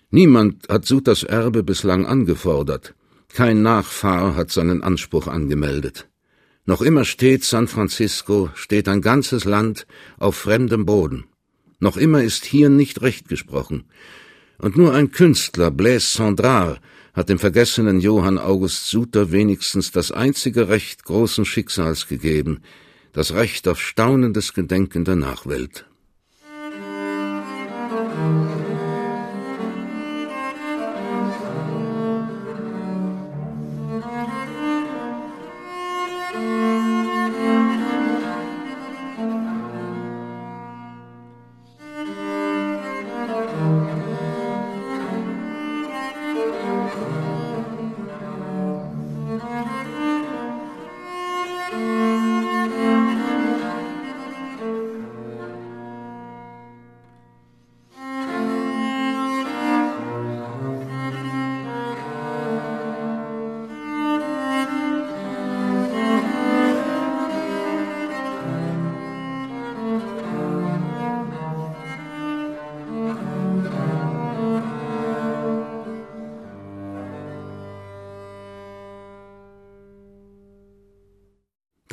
Niemand 0.09 0.67
hat 0.67 0.85
Sutas 0.85 1.23
Erbe 1.23 1.63
bislang 1.63 2.05
angefordert, 2.05 2.93
kein 3.29 3.61
Nachfahr 3.61 4.35
hat 4.35 4.51
seinen 4.51 4.83
Anspruch 4.83 5.27
angemeldet. 5.27 6.09
Noch 6.65 6.81
immer 6.81 7.05
steht 7.05 7.43
San 7.45 7.67
Francisco, 7.67 8.49
steht 8.53 8.89
ein 8.89 9.01
ganzes 9.01 9.45
Land 9.45 9.87
auf 10.17 10.35
fremdem 10.35 10.85
Boden. 10.85 11.23
Noch 11.79 11.97
immer 11.97 12.21
ist 12.21 12.45
hier 12.45 12.69
nicht 12.69 13.01
Recht 13.01 13.29
gesprochen. 13.29 13.85
Und 14.57 14.77
nur 14.77 14.93
ein 14.93 15.11
Künstler, 15.11 15.71
Blaise 15.71 16.05
Sandrard, 16.05 16.79
hat 17.13 17.29
dem 17.29 17.39
vergessenen 17.39 17.99
Johann 17.99 18.37
August 18.37 18.87
Suter 18.87 19.31
wenigstens 19.31 19.91
das 19.91 20.11
einzige 20.11 20.69
Recht 20.69 21.03
großen 21.03 21.45
Schicksals 21.45 22.07
gegeben, 22.07 22.61
das 23.13 23.33
Recht 23.33 23.67
auf 23.67 23.81
staunendes 23.81 24.53
Gedenken 24.53 25.03
der 25.03 25.17
Nachwelt. 25.17 25.85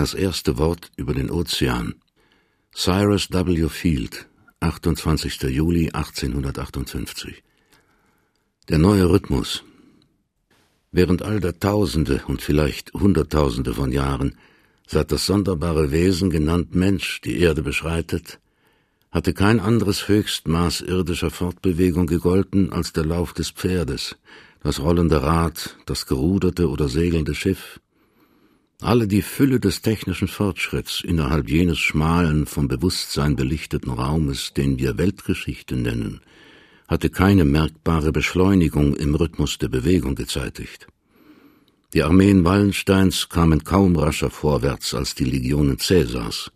Das 0.09 0.19
erste 0.19 0.57
Wort 0.57 0.91
über 0.97 1.13
den 1.13 1.31
Ozean. 1.31 1.97
Cyrus 2.75 3.31
W. 3.31 3.69
Field, 3.69 4.27
28. 4.61 5.43
Juli 5.43 5.91
1858. 5.91 7.43
Der 8.71 8.79
neue 8.79 9.11
Rhythmus. 9.11 9.65
Während 10.93 11.21
all 11.21 11.41
der 11.41 11.61
Tausende 11.61 12.23
und 12.27 12.41
vielleicht 12.41 12.95
Hunderttausende 12.95 13.75
von 13.75 13.93
Jahren, 13.93 14.39
seit 14.87 15.13
das 15.13 15.27
sonderbare 15.27 15.91
Wesen 15.91 16.31
genannt 16.31 16.75
Mensch 16.75 17.21
die 17.21 17.39
Erde 17.39 17.61
beschreitet, 17.63 18.41
hatte 19.11 19.35
kein 19.35 19.61
anderes 19.61 20.09
Höchstmaß 20.09 20.81
irdischer 20.81 21.31
Fortbewegung 21.31 22.07
gegolten 22.07 22.73
als 22.73 22.95
der 22.95 23.05
Lauf 23.05 23.35
des 23.35 23.51
Pferdes, 23.51 24.17
das 24.63 24.81
rollende 24.81 25.23
Rad, 25.23 25.77
das 25.85 26.07
geruderte 26.07 26.71
oder 26.71 26.89
segelnde 26.89 27.35
Schiff, 27.35 27.79
alle 28.81 29.09
die 29.09 29.23
Fülle 29.23 29.59
des 29.59 29.83
technischen 29.83 30.29
Fortschritts 30.29 31.03
innerhalb 31.03 31.51
jenes 31.51 31.79
schmalen, 31.79 32.47
vom 32.47 32.69
Bewusstsein 32.69 33.35
belichteten 33.35 33.91
Raumes, 33.91 34.53
den 34.55 34.79
wir 34.79 34.97
Weltgeschichte 34.99 35.75
nennen, 35.75 36.21
hatte 36.87 37.11
keine 37.11 37.45
merkbare 37.45 38.13
Beschleunigung 38.13 38.95
im 38.95 39.15
Rhythmus 39.15 39.59
der 39.59 39.69
Bewegung 39.69 40.15
gezeitigt. 40.15 40.87
Die 41.93 42.03
Armeen 42.03 42.45
Wallensteins 42.45 43.29
kamen 43.29 43.65
kaum 43.65 43.97
rascher 43.97 44.31
vorwärts 44.31 44.95
als 44.95 45.15
die 45.15 45.25
Legionen 45.25 45.79
Cäsars. 45.79 46.53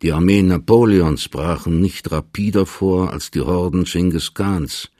Die 0.00 0.12
Armeen 0.12 0.46
Napoleons 0.46 1.28
brachen 1.28 1.80
nicht 1.80 2.10
rapider 2.10 2.64
vor 2.64 3.12
als 3.12 3.30
die 3.30 3.40
Horden 3.42 3.84
Genghis 3.84 4.32
Khans, 4.32 4.90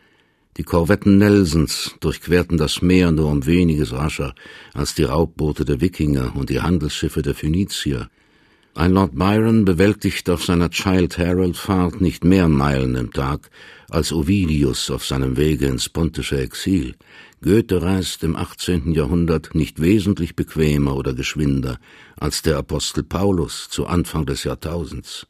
die 0.61 0.64
Korvetten 0.64 1.17
Nelsons 1.17 1.95
durchquerten 2.00 2.59
das 2.59 2.83
Meer 2.83 3.12
nur 3.12 3.31
um 3.31 3.47
weniges 3.47 3.93
rascher 3.93 4.35
als 4.75 4.95
die 4.95 5.05
Raubboote 5.05 5.64
der 5.64 5.81
Wikinger 5.81 6.37
und 6.37 6.50
die 6.50 6.61
Handelsschiffe 6.61 7.23
der 7.23 7.35
Phönizier. 7.35 8.11
Ein 8.75 8.93
Lord 8.93 9.14
Byron 9.14 9.64
bewältigt 9.64 10.29
auf 10.29 10.45
seiner 10.45 10.69
Child 10.69 11.17
Herald 11.17 11.57
Fahrt 11.57 12.02
nicht 12.02 12.25
mehr 12.25 12.47
Meilen 12.47 12.95
im 12.95 13.11
Tag 13.11 13.49
als 13.88 14.12
Ovidius 14.12 14.90
auf 14.90 15.07
seinem 15.07 15.38
Wege 15.38 15.64
ins 15.64 15.88
pontische 15.88 16.38
Exil. 16.38 16.95
Goethe 17.40 17.81
reist 17.81 18.23
im 18.23 18.37
18. 18.37 18.93
Jahrhundert 18.93 19.55
nicht 19.55 19.81
wesentlich 19.81 20.37
bequemer 20.37 20.95
oder 20.95 21.14
geschwinder 21.14 21.79
als 22.19 22.43
der 22.43 22.59
Apostel 22.59 23.02
Paulus 23.02 23.71
zu 23.71 23.87
Anfang 23.87 24.26
des 24.26 24.45
Jahrtausends. 24.45 25.26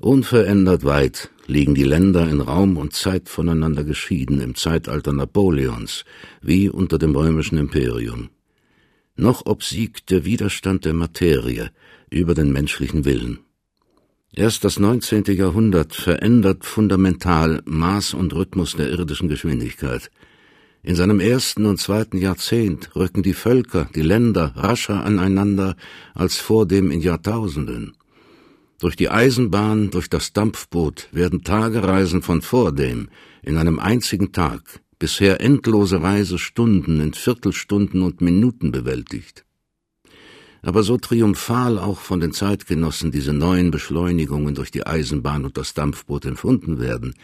Unverändert 0.00 0.84
weit 0.84 1.30
liegen 1.46 1.74
die 1.74 1.84
Länder 1.84 2.26
in 2.26 2.40
Raum 2.40 2.78
und 2.78 2.94
Zeit 2.94 3.28
voneinander 3.28 3.84
geschieden 3.84 4.40
im 4.40 4.54
Zeitalter 4.54 5.12
Napoleons 5.12 6.06
wie 6.40 6.70
unter 6.70 6.96
dem 6.96 7.14
römischen 7.14 7.58
Imperium. 7.58 8.30
Noch 9.14 9.44
obsiegt 9.44 10.10
der 10.10 10.24
Widerstand 10.24 10.86
der 10.86 10.94
Materie 10.94 11.70
über 12.08 12.32
den 12.32 12.50
menschlichen 12.50 13.04
Willen. 13.04 13.40
Erst 14.32 14.64
das 14.64 14.78
19. 14.78 15.24
Jahrhundert 15.36 15.94
verändert 15.94 16.64
fundamental 16.64 17.60
Maß 17.66 18.14
und 18.14 18.32
Rhythmus 18.32 18.76
der 18.76 18.88
irdischen 18.88 19.28
Geschwindigkeit. 19.28 20.10
In 20.82 20.94
seinem 20.94 21.20
ersten 21.20 21.66
und 21.66 21.76
zweiten 21.76 22.16
Jahrzehnt 22.16 22.96
rücken 22.96 23.22
die 23.22 23.34
Völker, 23.34 23.90
die 23.94 24.00
Länder 24.00 24.54
rascher 24.56 25.04
aneinander 25.04 25.76
als 26.14 26.38
vor 26.38 26.66
dem 26.66 26.90
in 26.90 27.02
Jahrtausenden. 27.02 27.98
Durch 28.80 28.96
die 28.96 29.10
Eisenbahn, 29.10 29.90
durch 29.90 30.08
das 30.08 30.32
Dampfboot 30.32 31.10
werden 31.12 31.44
Tagereisen 31.44 32.22
von 32.22 32.40
vordem 32.40 33.10
in 33.42 33.58
einem 33.58 33.78
einzigen 33.78 34.32
Tag, 34.32 34.80
bisher 34.98 35.42
endlose 35.42 36.02
Reisestunden 36.02 37.00
in 37.00 37.12
Viertelstunden 37.12 38.00
und 38.02 38.22
Minuten 38.22 38.72
bewältigt. 38.72 39.44
aber 40.62 40.82
so 40.82 40.98
triumphal 40.98 41.78
auch 41.78 41.98
von 41.98 42.20
den 42.20 42.32
Zeitgenossen 42.32 43.10
diese 43.10 43.32
neuen 43.32 43.70
Beschleunigungen 43.70 44.54
durch 44.54 44.70
die 44.70 44.86
Eisenbahn 44.86 45.44
und 45.44 45.56
das 45.56 45.74
Dampfboot 45.74 46.26
empfunden 46.26 46.78
werden, 46.78 47.14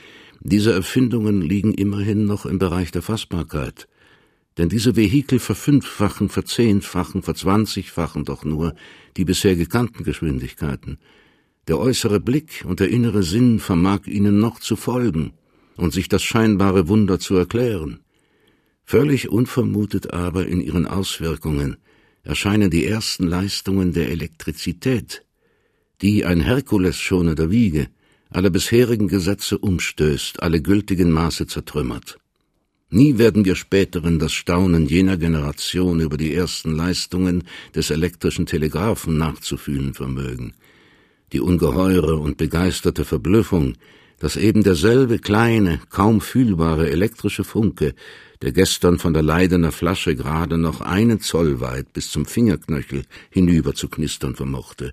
diese 0.41 0.73
Erfindungen 0.73 1.43
liegen 1.43 1.75
immerhin 1.75 2.25
noch 2.25 2.47
im 2.47 2.59
Bereich 2.59 2.93
der 2.93 3.03
Fassbarkeit. 3.03 3.89
Denn 4.59 4.69
diese 4.71 4.97
Vehikel 4.97 5.39
verfünffachen, 5.39 6.31
verzehnfachen, 6.31 7.23
verzwanzigfachen 7.23 8.25
doch 8.25 8.45
nur 8.45 8.75
die 9.17 9.25
bisher 9.27 9.55
gekannten 9.55 10.05
Geschwindigkeiten. 10.05 10.99
Der 11.69 11.79
äußere 11.79 12.21
Blick 12.21 12.65
und 12.67 12.79
der 12.81 12.91
innere 12.91 13.23
Sinn 13.23 13.59
vermag 13.59 14.07
ihnen 14.07 14.39
noch 14.39 14.61
zu 14.61 14.77
folgen 14.77 15.33
und 15.77 15.93
sich 15.93 16.09
das 16.09 16.23
scheinbare 16.23 16.87
Wunder 16.89 17.19
zu 17.19 17.35
erklären. 17.35 18.01
Völlig 18.85 19.29
unvermutet 19.29 20.13
aber 20.13 20.47
in 20.47 20.61
ihren 20.61 20.87
Auswirkungen 20.87 21.77
erscheinen 22.23 22.71
die 22.71 22.87
ersten 22.87 23.27
Leistungen 23.27 23.93
der 23.93 24.11
Elektrizität, 24.11 25.25
die 26.03 26.25
ein 26.25 26.41
Herkules 26.41 26.97
schon 26.99 27.29
in 27.29 27.37
der 27.37 27.51
Wiege 27.51 27.89
alle 28.31 28.51
bisherigen 28.51 29.09
Gesetze 29.09 29.59
umstößt, 29.59 30.43
alle 30.43 30.61
gültigen 30.61 31.11
Maße 31.11 31.47
zertrümmert. 31.47 32.19
Nie 32.91 33.19
werden 33.19 33.45
wir 33.45 33.57
späteren 33.57 34.19
das 34.19 34.33
Staunen 34.33 34.87
jener 34.87 35.17
Generation 35.17 36.01
über 36.01 36.17
die 36.17 36.35
ersten 36.35 36.73
Leistungen 36.77 37.45
des 37.75 37.91
elektrischen 37.91 38.47
Telegraphen 38.47 39.19
nachzufühlen 39.19 39.95
vermögen. 39.95 40.55
Die 41.33 41.41
ungeheure 41.41 42.17
und 42.17 42.37
begeisterte 42.37 43.05
Verblüffung, 43.05 43.75
dass 44.19 44.37
eben 44.37 44.63
derselbe 44.63 45.19
kleine, 45.19 45.81
kaum 45.91 46.21
fühlbare 46.21 46.91
elektrische 46.91 47.45
Funke, 47.45 47.95
der 48.43 48.53
gestern 48.53 48.99
von 48.99 49.13
der 49.13 49.23
Leidener 49.23 49.73
Flasche 49.73 50.15
gerade 50.15 50.59
noch 50.59 50.81
einen 50.81 51.21
Zoll 51.21 51.61
weit 51.61 51.93
bis 51.93 52.11
zum 52.11 52.27
Fingerknöchel 52.27 53.05
hinüber 53.31 53.75
zu 53.75 53.89
knistern 53.89 54.35
vermochte, 54.35 54.93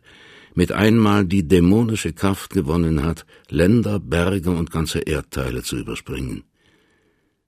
mit 0.55 0.71
einmal 0.71 1.25
die 1.25 1.47
dämonische 1.47 2.13
Kraft 2.13 2.51
gewonnen 2.51 3.03
hat, 3.03 3.25
Länder, 3.49 3.99
Berge 3.99 4.51
und 4.51 4.71
ganze 4.71 4.99
Erdteile 4.99 5.63
zu 5.63 5.77
überspringen. 5.77 6.43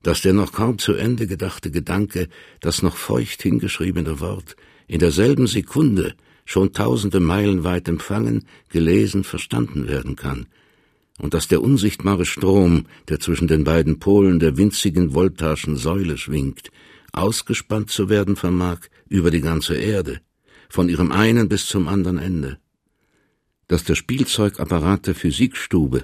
Dass 0.02 0.22
der 0.22 0.34
noch 0.34 0.54
kaum 0.54 0.78
zu 0.78 0.94
Ende 0.94 1.28
gedachte 1.28 1.72
Gedanke, 1.72 2.28
das 2.60 2.82
noch 2.82 2.96
feucht 2.96 3.42
hingeschriebene 3.42 4.20
Wort, 4.20 4.56
in 4.88 5.00
derselben 5.00 5.48
Sekunde 5.48 6.16
schon 6.46 6.74
tausende 6.74 7.20
Meilen 7.20 7.64
weit 7.64 7.88
empfangen, 7.88 8.46
gelesen, 8.70 9.24
verstanden 9.24 9.88
werden 9.88 10.16
kann, 10.16 10.46
und 11.18 11.34
dass 11.34 11.48
der 11.48 11.62
unsichtbare 11.62 12.26
Strom, 12.26 12.86
der 13.10 13.20
zwischen 13.20 13.48
den 13.48 13.64
beiden 13.64 14.00
Polen 14.00 14.40
der 14.40 14.58
winzigen 14.58 15.12
voltaschen 15.12 15.76
Säule 15.76 16.18
schwingt, 16.18 16.72
ausgespannt 17.12 17.90
zu 17.90 18.10
werden 18.10 18.36
vermag 18.36 18.80
über 19.08 19.32
die 19.32 19.42
ganze 19.42 19.76
Erde, 19.76 20.22
von 20.70 20.90
ihrem 20.90 21.12
einen 21.12 21.50
bis 21.50 21.68
zum 21.68 21.88
anderen 21.88 22.20
Ende. 22.20 22.58
Dass 23.68 23.84
der 23.84 23.96
Spielzeugapparat 23.96 25.08
der 25.08 25.16
Physikstube 25.16 26.04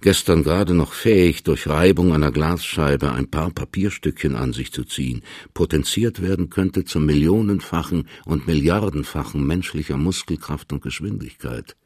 gestern 0.00 0.42
gerade 0.42 0.74
noch 0.74 0.92
fähig, 0.92 1.42
durch 1.42 1.66
Reibung 1.66 2.12
einer 2.12 2.32
Glasscheibe 2.32 3.12
ein 3.12 3.30
paar 3.30 3.50
Papierstückchen 3.50 4.34
an 4.34 4.52
sich 4.52 4.72
zu 4.72 4.84
ziehen, 4.84 5.22
potenziert 5.54 6.22
werden 6.22 6.50
könnte 6.50 6.84
zum 6.84 7.06
millionenfachen 7.06 8.08
und 8.24 8.46
milliardenfachen 8.46 9.46
menschlicher 9.46 9.96
Muskelkraft 9.96 10.72
und 10.72 10.82
Geschwindigkeit. 10.82 11.76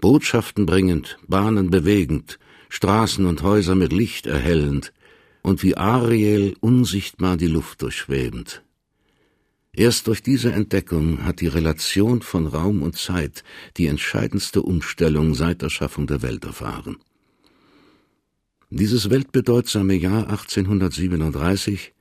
Botschaften 0.00 0.66
bringend, 0.66 1.18
Bahnen 1.26 1.70
bewegend, 1.70 2.38
Straßen 2.68 3.26
und 3.26 3.42
Häuser 3.42 3.74
mit 3.74 3.92
Licht 3.92 4.26
erhellend 4.26 4.92
und 5.42 5.62
wie 5.62 5.76
Ariel 5.76 6.54
unsichtbar 6.60 7.36
die 7.36 7.46
Luft 7.46 7.82
durchschwebend. 7.82 8.62
Erst 9.72 10.08
durch 10.08 10.22
diese 10.22 10.52
Entdeckung 10.52 11.24
hat 11.24 11.40
die 11.40 11.46
Relation 11.46 12.20
von 12.22 12.46
Raum 12.46 12.82
und 12.82 12.96
Zeit 12.96 13.44
die 13.76 13.86
entscheidendste 13.86 14.62
Umstellung 14.62 15.34
seit 15.34 15.62
der 15.62 15.70
Schaffung 15.70 16.06
der 16.06 16.22
Welt 16.22 16.44
erfahren. 16.44 16.96
Dieses 18.70 19.08
weltbedeutsame 19.08 19.94
Jahr 19.94 20.28
1837, 20.28 21.94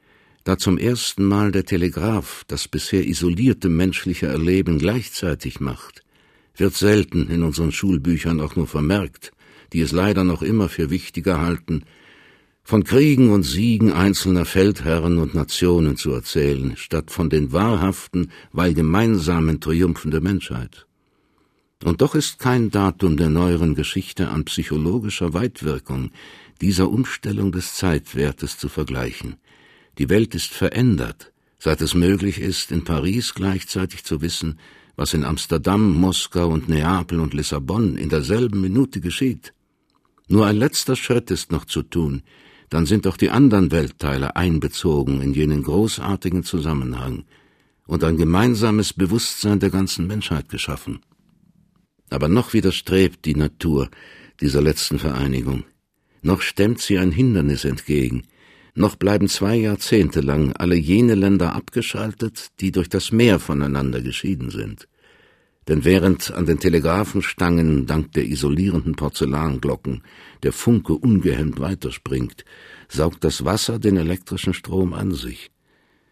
da 0.43 0.57
zum 0.57 0.77
ersten 0.77 1.23
Mal 1.23 1.53
der 1.53 1.63
Telegraph 1.63 2.43
das 2.49 2.67
bisher 2.67 3.07
isolierte 3.07 3.69
menschliche 3.69 4.27
Erleben 4.27 4.77
gleichzeitig 4.77 5.61
macht, 5.61 6.03
wird 6.57 6.73
selten 6.73 7.29
in 7.29 7.43
unseren 7.43 7.71
Schulbüchern 7.71 8.41
auch 8.41 8.57
nur 8.57 8.67
vermerkt, 8.67 9.31
die 9.71 9.79
es 9.79 9.93
leider 9.93 10.25
noch 10.25 10.41
immer 10.41 10.67
für 10.67 10.89
wichtiger 10.89 11.39
halten, 11.39 11.83
von 12.63 12.83
Kriegen 12.83 13.29
und 13.29 13.43
Siegen 13.43 13.93
einzelner 13.93 14.43
Feldherren 14.43 15.19
und 15.19 15.35
Nationen 15.35 15.95
zu 15.95 16.11
erzählen, 16.11 16.75
statt 16.75 17.11
von 17.11 17.29
den 17.29 17.53
wahrhaften, 17.53 18.29
weil 18.51 18.73
gemeinsamen 18.73 19.61
Triumphen 19.61 20.11
der 20.11 20.19
Menschheit. 20.19 20.85
Und 21.83 22.01
doch 22.01 22.15
ist 22.15 22.39
kein 22.39 22.71
Datum 22.71 23.17
der 23.17 23.29
neueren 23.29 23.75
Geschichte 23.75 24.29
an 24.29 24.45
psychologischer 24.45 25.33
Weitwirkung 25.33 26.09
dieser 26.57 26.89
Umstellung 26.89 27.51
des 27.51 27.75
Zeitwertes 27.75 28.57
zu 28.57 28.69
vergleichen. 28.69 29.37
Die 29.97 30.09
Welt 30.09 30.35
ist 30.35 30.53
verändert, 30.53 31.31
seit 31.59 31.81
es 31.81 31.93
möglich 31.93 32.39
ist, 32.39 32.71
in 32.71 32.83
Paris 32.83 33.33
gleichzeitig 33.33 34.03
zu 34.03 34.21
wissen, 34.21 34.59
was 34.95 35.13
in 35.13 35.23
Amsterdam, 35.23 35.93
Moskau 35.93 36.47
und 36.49 36.69
Neapel 36.69 37.19
und 37.19 37.33
Lissabon 37.33 37.97
in 37.97 38.09
derselben 38.09 38.61
Minute 38.61 38.99
geschieht. 38.99 39.53
Nur 40.27 40.45
ein 40.45 40.57
letzter 40.57 40.95
Schritt 40.95 41.31
ist 41.31 41.51
noch 41.51 41.65
zu 41.65 41.83
tun, 41.83 42.23
dann 42.69 42.85
sind 42.85 43.07
auch 43.07 43.15
die 43.15 43.29
anderen 43.29 43.71
Weltteile 43.71 44.35
einbezogen 44.35 45.21
in 45.21 45.33
jenen 45.33 45.63
großartigen 45.63 46.43
Zusammenhang 46.43 47.23
und 47.85 48.03
ein 48.03 48.17
gemeinsames 48.17 48.91
Bewusstsein 48.93 49.59
der 49.59 49.69
ganzen 49.69 50.05
Menschheit 50.05 50.49
geschaffen. 50.49 50.99
Aber 52.09 52.27
noch 52.27 52.53
widerstrebt 52.53 53.23
die 53.25 53.35
Natur 53.35 53.89
dieser 54.41 54.61
letzten 54.61 54.99
Vereinigung 54.99 55.63
noch 56.27 56.41
stemmt 56.41 56.79
sie 56.79 56.99
ein 56.99 57.11
Hindernis 57.11 57.65
entgegen, 57.65 58.23
noch 58.75 58.95
bleiben 58.95 59.27
zwei 59.27 59.55
Jahrzehnte 59.55 60.21
lang 60.21 60.53
alle 60.53 60.75
jene 60.75 61.15
Länder 61.15 61.55
abgeschaltet, 61.55 62.49
die 62.59 62.71
durch 62.71 62.89
das 62.89 63.11
Meer 63.11 63.39
voneinander 63.39 64.01
geschieden 64.01 64.51
sind. 64.51 64.87
Denn 65.67 65.83
während 65.83 66.31
an 66.31 66.45
den 66.45 66.59
Telegraphenstangen 66.59 67.87
dank 67.87 68.11
der 68.13 68.25
isolierenden 68.27 68.95
Porzellanglocken 68.95 70.03
der 70.43 70.53
Funke 70.53 70.93
ungehemmt 70.93 71.59
weiterspringt, 71.59 72.45
saugt 72.87 73.23
das 73.23 73.43
Wasser 73.43 73.79
den 73.79 73.97
elektrischen 73.97 74.53
Strom 74.53 74.93
an 74.93 75.11
sich. 75.11 75.49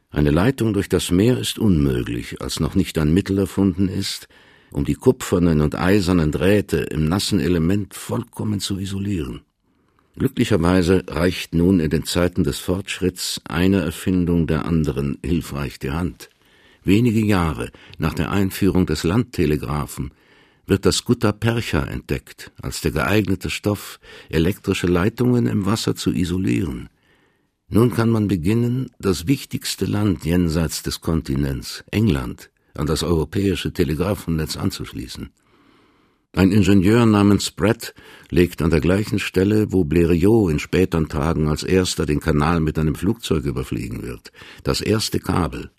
Eine 0.10 0.32
Leitung 0.32 0.73
durch 0.73 0.89
das 0.89 1.12
Meer 1.12 1.38
ist 1.38 1.60
unmöglich, 1.60 2.41
als 2.41 2.60
noch 2.60 2.73
nicht 2.73 2.97
ein 2.97 3.13
Mittel 3.13 3.38
erfunden 3.38 3.88
ist, 3.89 4.28
um 4.71 4.86
die 4.86 4.95
kupfernen 4.95 5.62
und 5.62 5.75
eisernen 5.75 6.32
Drähte 6.32 6.78
im 6.78 7.08
nassen 7.08 7.39
Element 7.39 7.93
vollkommen 7.93 8.60
zu 8.60 8.80
isolieren. 8.80 9.41
Glücklicherweise 10.17 11.04
reicht 11.08 11.54
nun 11.54 11.82
in 11.82 11.89
den 11.89 12.06
Zeiten 12.06 12.43
des 12.43 12.60
Fortschritts 12.60 13.41
eine 13.43 13.82
Erfindung 13.82 14.47
der 14.47 14.65
anderen 14.65 15.17
hilfreich 15.23 15.78
die 15.78 15.91
Hand. 15.91 16.30
Wenige 16.86 17.19
Jahre 17.19 17.71
nach 17.97 18.13
der 18.13 18.32
Einführung 18.32 18.86
des 18.86 19.04
Landtelegraphen 19.04 20.12
wird 20.67 20.86
das 20.86 21.04
Gutta 21.04 21.34
Percha 21.34 21.84
entdeckt, 21.84 22.51
als 22.62 22.80
der 22.80 22.91
geeignete 22.91 23.49
Stoff, 23.49 23.99
elektrische 24.30 24.88
Leitungen 24.88 25.47
im 25.47 25.65
Wasser 25.65 25.95
zu 25.95 26.12
isolieren. 26.12 26.89
Nun 27.67 27.91
kann 27.91 28.10
man 28.10 28.28
beginnen, 28.28 28.91
das 28.99 29.28
wichtigste 29.28 29.86
Land 29.86 30.23
jenseits 30.23 30.82
des 30.84 31.01
Kontinents, 31.01 31.84
England, 31.91 32.51
an 32.73 32.86
das 32.86 33.04
europäische 33.04 33.73
Telegrafennetz 33.73 34.56
anzuschließen. 34.56 35.30
Ein 36.36 36.52
Ingenieur 36.52 37.06
namens 37.06 37.50
Brett 37.50 37.95
legt 38.30 38.62
an 38.62 38.69
der 38.69 38.82
gleichen 38.82 39.19
Stelle, 39.19 39.71
wo 39.71 39.86
Blériot 39.86 40.52
in 40.52 40.60
späteren 40.60 41.08
Tagen 41.08 41.48
als 41.48 41.63
erster 41.63 42.06
den 42.06 42.19
Kanal 42.19 42.60
mit 42.60 42.78
einem 42.78 42.95
Flugzeug 42.95 43.45
überfliegen 43.45 44.04
wird, 44.04 44.34
das 44.63 44.82
erste 44.82 45.21
Kabel. 45.21 45.71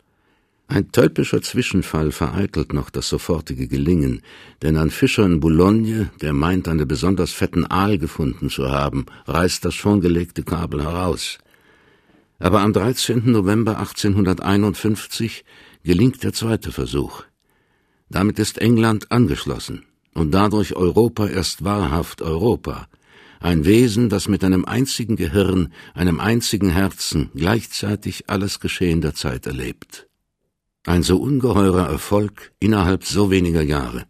Ein 0.67 0.91
tölpischer 0.93 1.43
Zwischenfall 1.43 2.11
vereitelt 2.11 2.73
noch 2.73 2.89
das 2.89 3.11
sofortige 3.11 3.69
Gelingen, 3.69 4.23
denn 4.63 4.79
ein 4.79 4.89
Fischer 4.89 5.27
in 5.27 5.41
Boulogne, 5.41 6.11
der 6.23 6.33
meint, 6.33 6.69
einen 6.69 6.89
besonders 6.89 7.33
fetten 7.33 7.67
Aal 7.67 7.99
gefunden 7.99 8.49
zu 8.49 8.71
haben, 8.71 9.05
reißt 9.27 9.63
das 9.63 9.75
schon 9.75 10.01
gelegte 10.01 10.43
Kabel 10.43 10.83
heraus. 10.83 11.37
Aber 12.39 12.63
am 12.63 12.73
13. 12.73 13.31
November 13.31 13.79
1851 13.79 15.45
gelingt 15.85 16.25
der 16.25 16.33
zweite 16.33 16.73
Versuch. 16.73 17.25
Damit 18.09 18.39
ist 18.39 18.57
England 18.57 19.13
angeschlossen 19.13 19.86
und 20.17 20.33
dadurch 20.33 20.75
Europa 20.75 21.29
erst 21.29 21.63
wahrhaft 21.63 22.23
Europa, 22.23 22.89
ein 23.39 23.67
Wesen, 23.67 24.09
das 24.09 24.29
mit 24.29 24.43
einem 24.43 24.65
einzigen 24.65 25.17
Gehirn, 25.17 25.73
einem 25.95 26.21
einzigen 26.21 26.71
Herzen 26.71 27.31
gleichzeitig 27.35 28.31
alles 28.31 28.59
Geschehen 28.59 29.03
der 29.03 29.15
Zeit 29.15 29.47
erlebt. 29.47 30.09
Ein 30.85 31.03
so 31.03 31.19
ungeheurer 31.19 31.87
Erfolg 31.87 32.53
innerhalb 32.61 33.05
so 33.05 33.31
weniger 33.31 33.63
Jahre. 33.63 34.07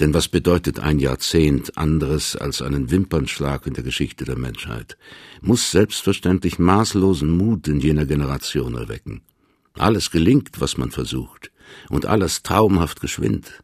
Denn 0.00 0.14
was 0.14 0.28
bedeutet 0.28 0.80
ein 0.80 0.98
Jahrzehnt 0.98 1.76
anderes 1.78 2.34
als 2.34 2.60
einen 2.60 2.90
Wimpernschlag 2.90 3.66
in 3.66 3.74
der 3.74 3.84
Geschichte 3.84 4.24
der 4.24 4.36
Menschheit, 4.36 4.96
muss 5.42 5.70
selbstverständlich 5.70 6.58
maßlosen 6.58 7.30
Mut 7.30 7.68
in 7.68 7.80
jener 7.80 8.06
Generation 8.06 8.74
erwecken. 8.74 9.22
Alles 9.74 10.10
gelingt, 10.10 10.60
was 10.60 10.76
man 10.76 10.90
versucht, 10.90 11.52
und 11.88 12.06
alles 12.06 12.42
traumhaft 12.42 13.00
geschwind. 13.00 13.62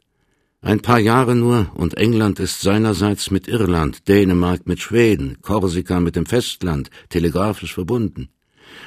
Ein 0.66 0.81
paar 0.81 0.98
Jahre 0.98 1.37
nur, 1.37 1.70
und 1.74 1.96
England 1.96 2.40
ist 2.40 2.61
seinerseits 2.61 3.31
mit 3.31 3.46
Irland, 3.46 4.09
Dänemark 4.09 4.66
mit 4.66 4.81
Schweden, 4.81 5.38
Korsika 5.40 6.00
mit 6.00 6.16
dem 6.16 6.26
Festland 6.26 6.90
telegrafisch 7.09 7.72
verbunden. 7.72 8.31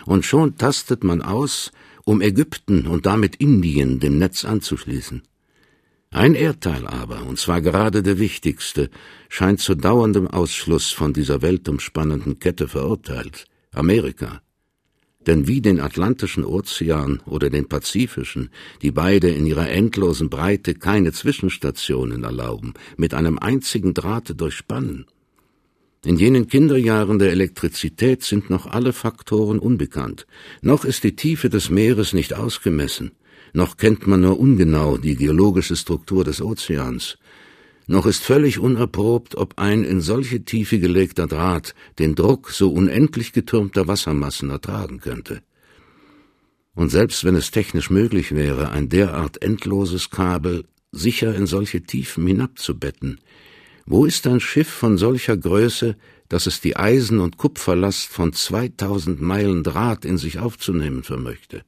Und 0.05 0.25
schon 0.25 0.57
tastet 0.57 1.05
man 1.05 1.21
aus, 1.21 1.71
um 2.03 2.19
Ägypten 2.19 2.85
und 2.85 3.05
damit 3.05 3.37
Indien 3.37 4.01
dem 4.01 4.17
Netz 4.17 4.43
anzuschließen. 4.43 5.21
Ein 6.11 6.35
Erdteil 6.35 6.85
aber, 6.85 7.25
und 7.25 7.39
zwar 7.39 7.61
gerade 7.61 8.03
der 8.03 8.19
wichtigste, 8.19 8.89
scheint 9.29 9.61
zu 9.61 9.73
dauerndem 9.73 10.27
Ausschluss 10.27 10.91
von 10.91 11.13
dieser 11.13 11.41
weltumspannenden 11.41 12.39
Kette 12.39 12.67
verurteilt 12.67 13.45
Amerika. 13.71 14.41
Denn 15.29 15.47
wie 15.47 15.61
den 15.61 15.79
Atlantischen 15.79 16.43
Ozean 16.43 17.21
oder 17.27 17.51
den 17.51 17.69
Pazifischen, 17.69 18.49
die 18.81 18.89
beide 18.89 19.29
in 19.29 19.45
ihrer 19.45 19.69
endlosen 19.69 20.27
Breite 20.27 20.73
keine 20.73 21.11
Zwischenstationen 21.11 22.23
erlauben, 22.23 22.73
mit 22.97 23.13
einem 23.13 23.37
einzigen 23.37 23.93
Drahte 23.93 24.33
durchspannen. 24.33 25.05
In 26.03 26.17
jenen 26.17 26.47
Kinderjahren 26.47 27.19
der 27.19 27.31
Elektrizität 27.31 28.23
sind 28.23 28.49
noch 28.49 28.65
alle 28.65 28.91
Faktoren 28.91 29.59
unbekannt, 29.59 30.25
noch 30.63 30.83
ist 30.83 31.03
die 31.03 31.15
Tiefe 31.15 31.47
des 31.47 31.69
Meeres 31.69 32.13
nicht 32.13 32.33
ausgemessen, 32.33 33.11
noch 33.53 33.77
kennt 33.77 34.07
man 34.07 34.21
nur 34.21 34.39
ungenau 34.39 34.97
die 34.97 35.15
geologische 35.15 35.75
Struktur 35.75 36.23
des 36.23 36.41
Ozeans, 36.41 37.19
noch 37.89 38.05
ist 38.05 38.23
völlig 38.23 38.59
unerprobt, 38.59 39.35
ob 39.35 39.57
ein 39.57 39.83
in 39.83 39.99
solche 39.99 40.45
Tiefe 40.45 40.79
gelegter 40.79 41.25
Draht 41.25 41.73
den 41.97 42.13
Druck 42.13 42.51
so 42.51 42.71
unendlich 42.71 43.33
getürmter 43.33 43.87
Wassermassen 43.87 44.51
ertragen 44.51 44.99
könnte. 44.99 45.41
Und 46.75 46.89
selbst 46.89 47.23
wenn 47.23 47.35
es 47.35 47.49
technisch 47.49 47.89
möglich 47.89 48.31
wäre, 48.31 48.69
ein 48.69 48.89
derart 48.89 49.41
endloses 49.41 50.11
Kabel 50.11 50.65
sicher 50.91 51.33
in 51.33 51.47
solche 51.47 51.81
Tiefen 51.81 52.27
hinabzubetten, 52.27 53.19
wo 53.87 54.05
ist 54.05 54.27
ein 54.27 54.39
Schiff 54.39 54.69
von 54.69 54.99
solcher 54.99 55.35
Größe, 55.35 55.95
dass 56.27 56.45
es 56.45 56.61
die 56.61 56.77
Eisen- 56.77 57.19
und 57.19 57.37
Kupferlast 57.37 58.05
von 58.05 58.33
2000 58.33 59.19
Meilen 59.19 59.63
Draht 59.63 60.05
in 60.05 60.19
sich 60.19 60.37
aufzunehmen 60.37 61.01
vermöchte? 61.01 61.63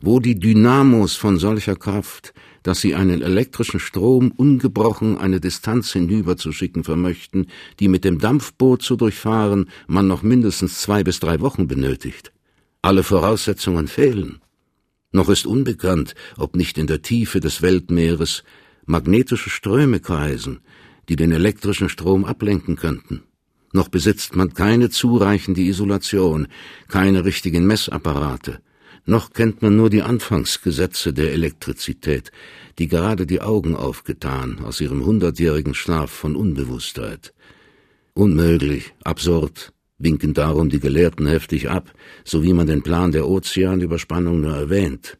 Wo 0.00 0.20
die 0.20 0.36
Dynamos 0.40 1.16
von 1.16 1.38
solcher 1.38 1.76
Kraft, 1.76 2.32
dass 2.64 2.80
sie 2.80 2.94
einen 2.94 3.22
elektrischen 3.22 3.78
Strom 3.78 4.32
ungebrochen 4.32 5.18
eine 5.18 5.38
Distanz 5.38 5.92
hinüberzuschicken 5.92 6.82
vermöchten, 6.82 7.46
die 7.78 7.88
mit 7.88 8.04
dem 8.04 8.18
Dampfboot 8.18 8.82
zu 8.82 8.96
durchfahren 8.96 9.68
man 9.86 10.08
noch 10.08 10.22
mindestens 10.22 10.80
zwei 10.80 11.04
bis 11.04 11.20
drei 11.20 11.40
Wochen 11.40 11.68
benötigt. 11.68 12.32
Alle 12.82 13.02
Voraussetzungen 13.02 13.86
fehlen. 13.86 14.40
Noch 15.12 15.28
ist 15.28 15.46
unbekannt, 15.46 16.14
ob 16.38 16.56
nicht 16.56 16.76
in 16.78 16.86
der 16.86 17.02
Tiefe 17.02 17.38
des 17.38 17.62
Weltmeeres 17.62 18.42
magnetische 18.86 19.50
Ströme 19.50 20.00
kreisen, 20.00 20.60
die 21.08 21.16
den 21.16 21.32
elektrischen 21.32 21.90
Strom 21.90 22.24
ablenken 22.24 22.76
könnten. 22.76 23.22
Noch 23.72 23.88
besitzt 23.88 24.36
man 24.36 24.54
keine 24.54 24.88
zureichende 24.88 25.60
Isolation, 25.60 26.48
keine 26.88 27.24
richtigen 27.26 27.66
Messapparate, 27.66 28.60
noch 29.06 29.32
kennt 29.32 29.62
man 29.62 29.76
nur 29.76 29.90
die 29.90 30.02
Anfangsgesetze 30.02 31.12
der 31.12 31.32
Elektrizität, 31.32 32.32
die 32.78 32.88
gerade 32.88 33.26
die 33.26 33.40
Augen 33.40 33.76
aufgetan 33.76 34.60
aus 34.64 34.80
ihrem 34.80 35.04
hundertjährigen 35.04 35.74
Schlaf 35.74 36.10
von 36.10 36.36
Unbewusstheit. 36.36 37.34
Unmöglich, 38.14 38.94
absurd, 39.02 39.72
winken 39.98 40.34
darum 40.34 40.68
die 40.68 40.80
Gelehrten 40.80 41.26
heftig 41.26 41.68
ab, 41.68 41.92
so 42.24 42.42
wie 42.42 42.52
man 42.52 42.66
den 42.66 42.82
Plan 42.82 43.12
der 43.12 43.28
Ozeanüberspannung 43.28 44.40
nur 44.40 44.54
erwähnt. 44.54 45.18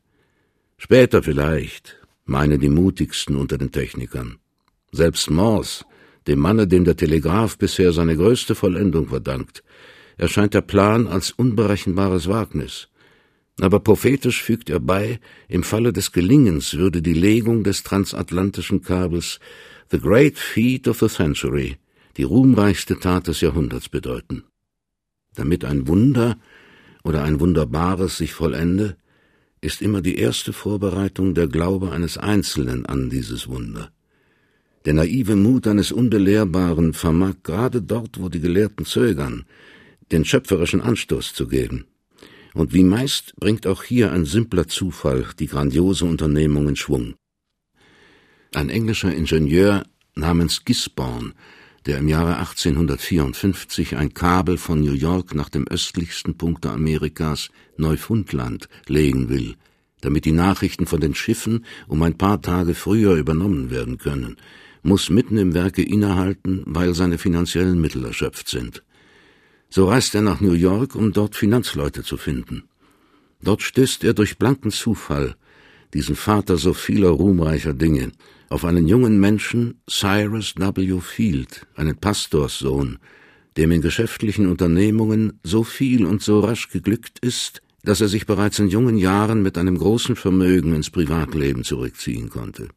Später 0.76 1.22
vielleicht, 1.22 1.96
meinen 2.24 2.60
die 2.60 2.68
mutigsten 2.68 3.36
unter 3.36 3.58
den 3.58 3.72
Technikern. 3.72 4.38
Selbst 4.92 5.30
Morse, 5.30 5.84
dem 6.26 6.38
Manne, 6.38 6.66
dem 6.66 6.84
der 6.84 6.96
Telegraph 6.96 7.58
bisher 7.58 7.92
seine 7.92 8.16
größte 8.16 8.54
Vollendung 8.54 9.08
verdankt, 9.08 9.62
erscheint 10.16 10.54
der 10.54 10.62
Plan 10.62 11.06
als 11.06 11.32
unberechenbares 11.32 12.28
Wagnis. 12.28 12.88
Aber 13.60 13.80
prophetisch 13.80 14.42
fügt 14.42 14.68
er 14.68 14.80
bei, 14.80 15.20
im 15.48 15.62
Falle 15.62 15.92
des 15.92 16.12
Gelingens 16.12 16.74
würde 16.74 17.02
die 17.02 17.14
Legung 17.14 17.62
des 17.62 17.82
transatlantischen 17.84 18.82
Kabels 18.82 19.38
The 19.90 19.98
Great 19.98 20.38
Feat 20.38 20.88
of 20.88 20.98
the 20.98 21.08
Century, 21.08 21.76
die 22.16 22.24
ruhmreichste 22.24 22.98
Tat 22.98 23.28
des 23.28 23.40
Jahrhunderts 23.40 23.88
bedeuten. 23.88 24.44
Damit 25.34 25.64
ein 25.64 25.86
Wunder 25.86 26.36
oder 27.04 27.22
ein 27.22 27.38
Wunderbares 27.38 28.16
sich 28.16 28.32
vollende, 28.32 28.96
ist 29.60 29.82
immer 29.82 30.02
die 30.02 30.18
erste 30.18 30.52
Vorbereitung 30.52 31.34
der 31.34 31.46
Glaube 31.46 31.92
eines 31.92 32.18
Einzelnen 32.18 32.86
an 32.86 33.08
dieses 33.08 33.48
Wunder. 33.48 33.90
Der 34.84 34.94
naive 34.94 35.36
Mut 35.36 35.66
eines 35.66 35.92
Unbelehrbaren 35.92 36.92
vermag 36.92 37.36
gerade 37.42 37.80
dort, 37.80 38.20
wo 38.20 38.28
die 38.28 38.40
Gelehrten 38.40 38.84
zögern, 38.84 39.44
den 40.12 40.24
schöpferischen 40.24 40.82
Anstoß 40.82 41.32
zu 41.32 41.48
geben. 41.48 41.86
Und 42.54 42.72
wie 42.72 42.84
meist 42.84 43.34
bringt 43.36 43.66
auch 43.66 43.82
hier 43.82 44.12
ein 44.12 44.24
simpler 44.24 44.68
Zufall 44.68 45.26
die 45.38 45.48
grandiose 45.48 46.04
Unternehmung 46.04 46.68
in 46.68 46.76
Schwung. 46.76 47.14
Ein 48.54 48.70
englischer 48.70 49.12
Ingenieur 49.12 49.84
namens 50.14 50.64
Gisborne, 50.64 51.32
der 51.86 51.98
im 51.98 52.08
Jahre 52.08 52.36
1854 52.38 53.96
ein 53.96 54.14
Kabel 54.14 54.56
von 54.56 54.80
New 54.80 54.92
York 54.92 55.34
nach 55.34 55.48
dem 55.48 55.66
östlichsten 55.66 56.36
Punkte 56.38 56.70
Amerikas, 56.70 57.50
Neufundland, 57.76 58.68
legen 58.86 59.28
will, 59.28 59.56
damit 60.00 60.24
die 60.24 60.32
Nachrichten 60.32 60.86
von 60.86 61.00
den 61.00 61.16
Schiffen 61.16 61.64
um 61.88 62.02
ein 62.04 62.16
paar 62.16 62.40
Tage 62.40 62.74
früher 62.74 63.16
übernommen 63.16 63.70
werden 63.70 63.98
können, 63.98 64.36
muss 64.82 65.10
mitten 65.10 65.38
im 65.38 65.54
Werke 65.54 65.82
innehalten, 65.82 66.62
weil 66.66 66.94
seine 66.94 67.18
finanziellen 67.18 67.80
Mittel 67.80 68.04
erschöpft 68.04 68.48
sind. 68.48 68.84
So 69.76 69.88
reist 69.88 70.14
er 70.14 70.22
nach 70.22 70.40
New 70.40 70.52
York, 70.52 70.94
um 70.94 71.12
dort 71.12 71.34
Finanzleute 71.34 72.04
zu 72.04 72.16
finden. 72.16 72.62
Dort 73.42 73.60
stößt 73.60 74.04
er 74.04 74.14
durch 74.14 74.38
blanken 74.38 74.70
Zufall, 74.70 75.34
diesen 75.94 76.14
Vater 76.14 76.58
so 76.58 76.74
vieler 76.74 77.08
ruhmreicher 77.08 77.74
Dinge, 77.74 78.12
auf 78.50 78.64
einen 78.64 78.86
jungen 78.86 79.18
Menschen, 79.18 79.80
Cyrus 79.90 80.54
W. 80.56 81.00
Field, 81.00 81.66
einen 81.74 81.96
Pastorssohn, 81.96 82.98
dem 83.56 83.72
in 83.72 83.80
geschäftlichen 83.80 84.46
Unternehmungen 84.46 85.40
so 85.42 85.64
viel 85.64 86.06
und 86.06 86.22
so 86.22 86.38
rasch 86.38 86.68
geglückt 86.68 87.18
ist, 87.18 87.60
dass 87.82 88.00
er 88.00 88.06
sich 88.06 88.26
bereits 88.26 88.60
in 88.60 88.68
jungen 88.68 88.96
Jahren 88.96 89.42
mit 89.42 89.58
einem 89.58 89.76
großen 89.76 90.14
Vermögen 90.14 90.72
ins 90.76 90.90
Privatleben 90.90 91.64
zurückziehen 91.64 92.30
konnte. 92.30 92.68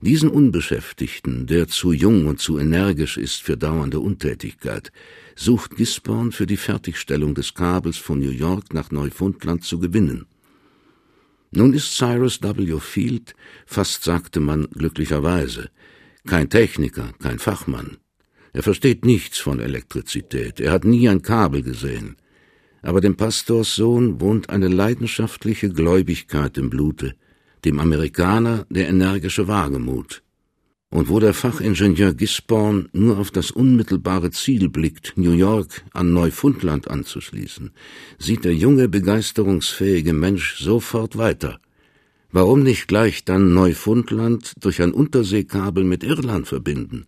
Diesen 0.00 0.28
Unbeschäftigten, 0.28 1.46
der 1.46 1.68
zu 1.68 1.92
jung 1.92 2.26
und 2.26 2.38
zu 2.38 2.58
energisch 2.58 3.16
ist 3.16 3.42
für 3.42 3.56
dauernde 3.56 4.00
Untätigkeit, 4.00 4.92
sucht 5.34 5.76
Gisborne 5.76 6.32
für 6.32 6.46
die 6.46 6.58
Fertigstellung 6.58 7.34
des 7.34 7.54
Kabels 7.54 7.96
von 7.96 8.18
New 8.18 8.30
York 8.30 8.74
nach 8.74 8.90
Neufundland 8.90 9.64
zu 9.64 9.78
gewinnen. 9.78 10.26
Nun 11.50 11.72
ist 11.72 11.96
Cyrus 11.96 12.42
W. 12.42 12.78
Field, 12.78 13.34
fast 13.64 14.04
sagte 14.04 14.40
man 14.40 14.66
glücklicherweise, 14.70 15.70
kein 16.26 16.50
Techniker, 16.50 17.14
kein 17.18 17.38
Fachmann. 17.38 17.96
Er 18.52 18.62
versteht 18.62 19.04
nichts 19.04 19.38
von 19.38 19.60
Elektrizität, 19.60 20.60
er 20.60 20.72
hat 20.72 20.84
nie 20.84 21.08
ein 21.08 21.22
Kabel 21.22 21.62
gesehen. 21.62 22.16
Aber 22.82 23.00
dem 23.00 23.16
Pastorssohn 23.16 24.20
wohnt 24.20 24.50
eine 24.50 24.68
leidenschaftliche 24.68 25.70
Gläubigkeit 25.70 26.58
im 26.58 26.68
Blute, 26.68 27.14
dem 27.66 27.80
Amerikaner 27.80 28.64
der 28.70 28.88
energische 28.88 29.48
Wagemut. 29.48 30.22
Und 30.88 31.08
wo 31.08 31.18
der 31.18 31.34
Fachingenieur 31.34 32.14
Gisborne 32.14 32.88
nur 32.92 33.18
auf 33.18 33.32
das 33.32 33.50
unmittelbare 33.50 34.30
Ziel 34.30 34.68
blickt, 34.68 35.14
New 35.16 35.32
York 35.32 35.84
an 35.92 36.12
Neufundland 36.12 36.88
anzuschließen, 36.88 37.72
sieht 38.18 38.44
der 38.44 38.54
junge, 38.54 38.88
begeisterungsfähige 38.88 40.12
Mensch 40.12 40.58
sofort 40.58 41.18
weiter. 41.18 41.58
Warum 42.30 42.62
nicht 42.62 42.86
gleich 42.86 43.24
dann 43.24 43.52
Neufundland 43.52 44.52
durch 44.60 44.80
ein 44.80 44.92
Unterseekabel 44.92 45.84
mit 45.84 46.04
Irland 46.04 46.46
verbinden? 46.46 47.06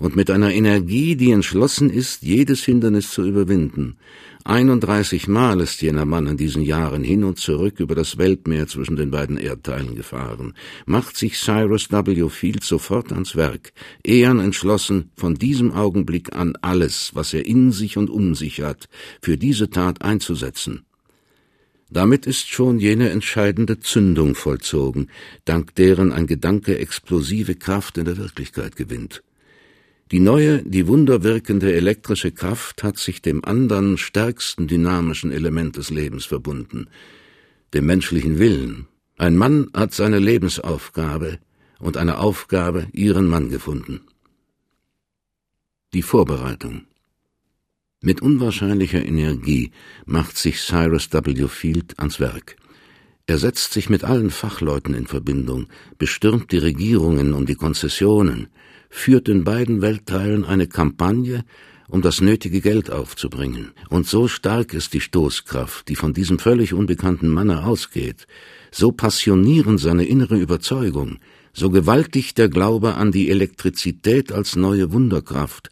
Und 0.00 0.16
mit 0.16 0.30
einer 0.30 0.52
Energie, 0.52 1.14
die 1.14 1.30
entschlossen 1.30 1.90
ist, 1.90 2.22
jedes 2.22 2.64
Hindernis 2.64 3.10
zu 3.10 3.22
überwinden, 3.22 3.98
31 4.44 5.28
Mal 5.28 5.60
ist 5.60 5.82
jener 5.82 6.06
Mann 6.06 6.26
in 6.26 6.38
diesen 6.38 6.62
Jahren 6.62 7.04
hin 7.04 7.22
und 7.22 7.38
zurück 7.38 7.78
über 7.80 7.94
das 7.94 8.16
Weltmeer 8.16 8.66
zwischen 8.66 8.96
den 8.96 9.10
beiden 9.10 9.36
Erdteilen 9.36 9.94
gefahren, 9.94 10.54
macht 10.86 11.18
sich 11.18 11.36
Cyrus 11.36 11.92
W. 11.92 12.30
Field 12.30 12.64
sofort 12.64 13.12
ans 13.12 13.36
Werk, 13.36 13.74
ehern 14.02 14.40
entschlossen, 14.40 15.10
von 15.16 15.34
diesem 15.34 15.72
Augenblick 15.72 16.34
an 16.34 16.54
alles, 16.62 17.10
was 17.12 17.34
er 17.34 17.44
in 17.44 17.70
sich 17.70 17.98
und 17.98 18.08
um 18.08 18.34
sich 18.34 18.62
hat, 18.62 18.88
für 19.20 19.36
diese 19.36 19.68
Tat 19.68 20.00
einzusetzen. 20.00 20.86
Damit 21.90 22.24
ist 22.24 22.48
schon 22.48 22.78
jene 22.78 23.10
entscheidende 23.10 23.80
Zündung 23.80 24.34
vollzogen, 24.34 25.10
dank 25.44 25.74
deren 25.74 26.10
ein 26.10 26.26
Gedanke 26.26 26.78
explosive 26.78 27.54
Kraft 27.56 27.98
in 27.98 28.06
der 28.06 28.16
Wirklichkeit 28.16 28.76
gewinnt. 28.76 29.22
Die 30.10 30.18
neue, 30.18 30.64
die 30.64 30.88
wunderwirkende 30.88 31.72
elektrische 31.72 32.32
Kraft 32.32 32.82
hat 32.82 32.98
sich 32.98 33.22
dem 33.22 33.44
anderen 33.44 33.96
stärksten 33.96 34.66
dynamischen 34.66 35.30
Element 35.30 35.76
des 35.76 35.90
Lebens 35.90 36.24
verbunden, 36.24 36.88
dem 37.74 37.86
menschlichen 37.86 38.40
Willen. 38.40 38.88
Ein 39.16 39.36
Mann 39.36 39.70
hat 39.72 39.94
seine 39.94 40.18
Lebensaufgabe 40.18 41.38
und 41.78 41.96
eine 41.96 42.18
Aufgabe 42.18 42.88
ihren 42.92 43.28
Mann 43.28 43.50
gefunden. 43.50 44.00
Die 45.94 46.02
Vorbereitung. 46.02 46.86
Mit 48.00 48.20
unwahrscheinlicher 48.20 49.04
Energie 49.04 49.70
macht 50.06 50.36
sich 50.36 50.60
Cyrus 50.60 51.12
W. 51.12 51.46
Field 51.46 52.00
ans 52.00 52.18
Werk. 52.18 52.56
Er 53.26 53.38
setzt 53.38 53.72
sich 53.74 53.88
mit 53.88 54.02
allen 54.02 54.30
Fachleuten 54.30 54.94
in 54.94 55.06
Verbindung, 55.06 55.68
bestürmt 55.98 56.50
die 56.50 56.58
Regierungen 56.58 57.32
um 57.32 57.46
die 57.46 57.54
Konzessionen, 57.54 58.48
führt 58.90 59.28
in 59.28 59.44
beiden 59.44 59.80
Weltteilen 59.80 60.44
eine 60.44 60.66
Kampagne, 60.66 61.44
um 61.88 62.02
das 62.02 62.20
nötige 62.20 62.60
Geld 62.60 62.90
aufzubringen. 62.90 63.72
Und 63.88 64.06
so 64.06 64.28
stark 64.28 64.74
ist 64.74 64.92
die 64.92 65.00
Stoßkraft, 65.00 65.88
die 65.88 65.96
von 65.96 66.12
diesem 66.12 66.38
völlig 66.38 66.74
unbekannten 66.74 67.28
Manne 67.28 67.64
ausgeht, 67.64 68.26
so 68.70 68.92
passionierend 68.92 69.80
seine 69.80 70.04
innere 70.04 70.36
Überzeugung, 70.36 71.18
so 71.52 71.70
gewaltig 71.70 72.34
der 72.34 72.48
Glaube 72.48 72.94
an 72.94 73.10
die 73.10 73.30
Elektrizität 73.30 74.32
als 74.32 74.54
neue 74.54 74.92
Wunderkraft, 74.92 75.70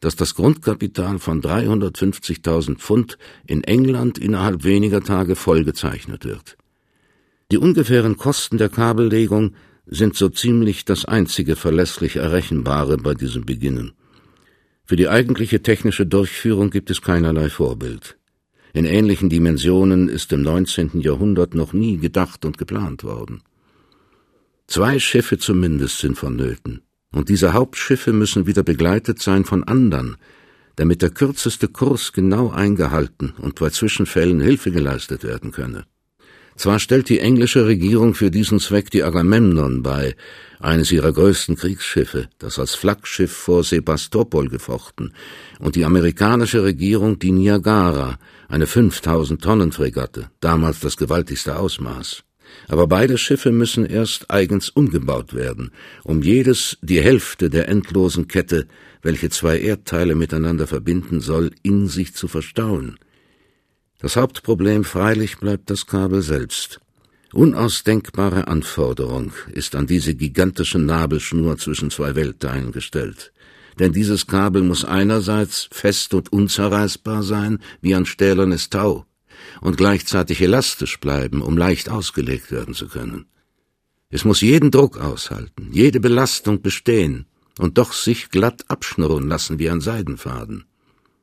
dass 0.00 0.16
das 0.16 0.34
Grundkapital 0.34 1.18
von 1.18 1.40
350.000 1.40 2.76
Pfund 2.76 3.16
in 3.46 3.64
England 3.64 4.18
innerhalb 4.18 4.64
weniger 4.64 5.02
Tage 5.02 5.34
vollgezeichnet 5.34 6.26
wird. 6.26 6.58
Die 7.50 7.58
ungefähren 7.58 8.18
Kosten 8.18 8.58
der 8.58 8.68
Kabellegung 8.68 9.54
sind 9.86 10.16
so 10.16 10.28
ziemlich 10.28 10.84
das 10.84 11.04
einzige 11.04 11.56
verlässlich 11.56 12.16
Errechenbare 12.16 12.96
bei 12.96 13.14
diesem 13.14 13.44
Beginnen. 13.44 13.92
Für 14.84 14.96
die 14.96 15.08
eigentliche 15.08 15.62
technische 15.62 16.06
Durchführung 16.06 16.70
gibt 16.70 16.90
es 16.90 17.02
keinerlei 17.02 17.48
Vorbild. 17.48 18.16
In 18.72 18.84
ähnlichen 18.84 19.30
Dimensionen 19.30 20.08
ist 20.08 20.32
im 20.32 20.42
19. 20.42 21.00
Jahrhundert 21.00 21.54
noch 21.54 21.72
nie 21.72 21.98
gedacht 21.98 22.44
und 22.44 22.58
geplant 22.58 23.04
worden. 23.04 23.42
Zwei 24.66 24.98
Schiffe 24.98 25.38
zumindest 25.38 25.98
sind 25.98 26.18
vonnöten, 26.18 26.82
und 27.12 27.28
diese 27.28 27.52
Hauptschiffe 27.52 28.12
müssen 28.12 28.46
wieder 28.46 28.62
begleitet 28.62 29.20
sein 29.20 29.44
von 29.44 29.62
anderen, 29.64 30.16
damit 30.76 31.02
der 31.02 31.10
kürzeste 31.10 31.68
Kurs 31.68 32.12
genau 32.12 32.50
eingehalten 32.50 33.32
und 33.38 33.60
bei 33.60 33.70
Zwischenfällen 33.70 34.40
Hilfe 34.40 34.72
geleistet 34.72 35.22
werden 35.22 35.52
könne. 35.52 35.84
Zwar 36.56 36.78
stellt 36.78 37.08
die 37.08 37.18
englische 37.18 37.66
Regierung 37.66 38.14
für 38.14 38.30
diesen 38.30 38.60
Zweck 38.60 38.90
die 38.90 39.02
Agamemnon 39.02 39.82
bei, 39.82 40.14
eines 40.60 40.92
ihrer 40.92 41.12
größten 41.12 41.56
Kriegsschiffe, 41.56 42.28
das 42.38 42.58
als 42.58 42.74
Flaggschiff 42.74 43.32
vor 43.32 43.64
Sebastopol 43.64 44.48
gefochten, 44.48 45.12
und 45.58 45.74
die 45.74 45.84
amerikanische 45.84 46.62
Regierung 46.62 47.18
die 47.18 47.32
Niagara, 47.32 48.18
eine 48.48 48.66
5000 48.66 49.42
Tonnen 49.42 49.72
Fregatte, 49.72 50.30
damals 50.40 50.80
das 50.80 50.96
gewaltigste 50.96 51.58
Ausmaß. 51.58 52.22
Aber 52.68 52.86
beide 52.86 53.18
Schiffe 53.18 53.50
müssen 53.50 53.84
erst 53.84 54.30
eigens 54.30 54.70
umgebaut 54.70 55.34
werden, 55.34 55.72
um 56.04 56.22
jedes 56.22 56.78
die 56.82 57.00
Hälfte 57.00 57.50
der 57.50 57.68
endlosen 57.68 58.28
Kette, 58.28 58.66
welche 59.02 59.28
zwei 59.30 59.58
Erdteile 59.58 60.14
miteinander 60.14 60.66
verbinden 60.66 61.20
soll, 61.20 61.50
in 61.62 61.88
sich 61.88 62.14
zu 62.14 62.28
verstauen. 62.28 62.98
Das 64.04 64.16
Hauptproblem 64.16 64.84
freilich 64.84 65.38
bleibt 65.38 65.70
das 65.70 65.86
Kabel 65.86 66.20
selbst. 66.20 66.78
Unausdenkbare 67.32 68.48
Anforderung 68.48 69.32
ist 69.50 69.74
an 69.74 69.86
diese 69.86 70.14
gigantische 70.14 70.78
Nabelschnur 70.78 71.56
zwischen 71.56 71.90
zwei 71.90 72.14
Weltteilen 72.14 72.70
gestellt. 72.70 73.32
Denn 73.78 73.94
dieses 73.94 74.26
Kabel 74.26 74.62
muss 74.62 74.84
einerseits 74.84 75.70
fest 75.72 76.12
und 76.12 76.30
unzerreißbar 76.30 77.22
sein, 77.22 77.60
wie 77.80 77.94
ein 77.94 78.04
stählernes 78.04 78.68
Tau, 78.68 79.06
und 79.62 79.78
gleichzeitig 79.78 80.42
elastisch 80.42 81.00
bleiben, 81.00 81.40
um 81.40 81.56
leicht 81.56 81.88
ausgelegt 81.88 82.52
werden 82.52 82.74
zu 82.74 82.88
können. 82.88 83.24
Es 84.10 84.26
muss 84.26 84.42
jeden 84.42 84.70
Druck 84.70 84.98
aushalten, 84.98 85.70
jede 85.72 86.00
Belastung 86.00 86.60
bestehen 86.60 87.24
und 87.58 87.78
doch 87.78 87.94
sich 87.94 88.28
glatt 88.28 88.66
abschnurren 88.68 89.28
lassen 89.28 89.58
wie 89.58 89.70
ein 89.70 89.80
Seidenfaden. 89.80 90.66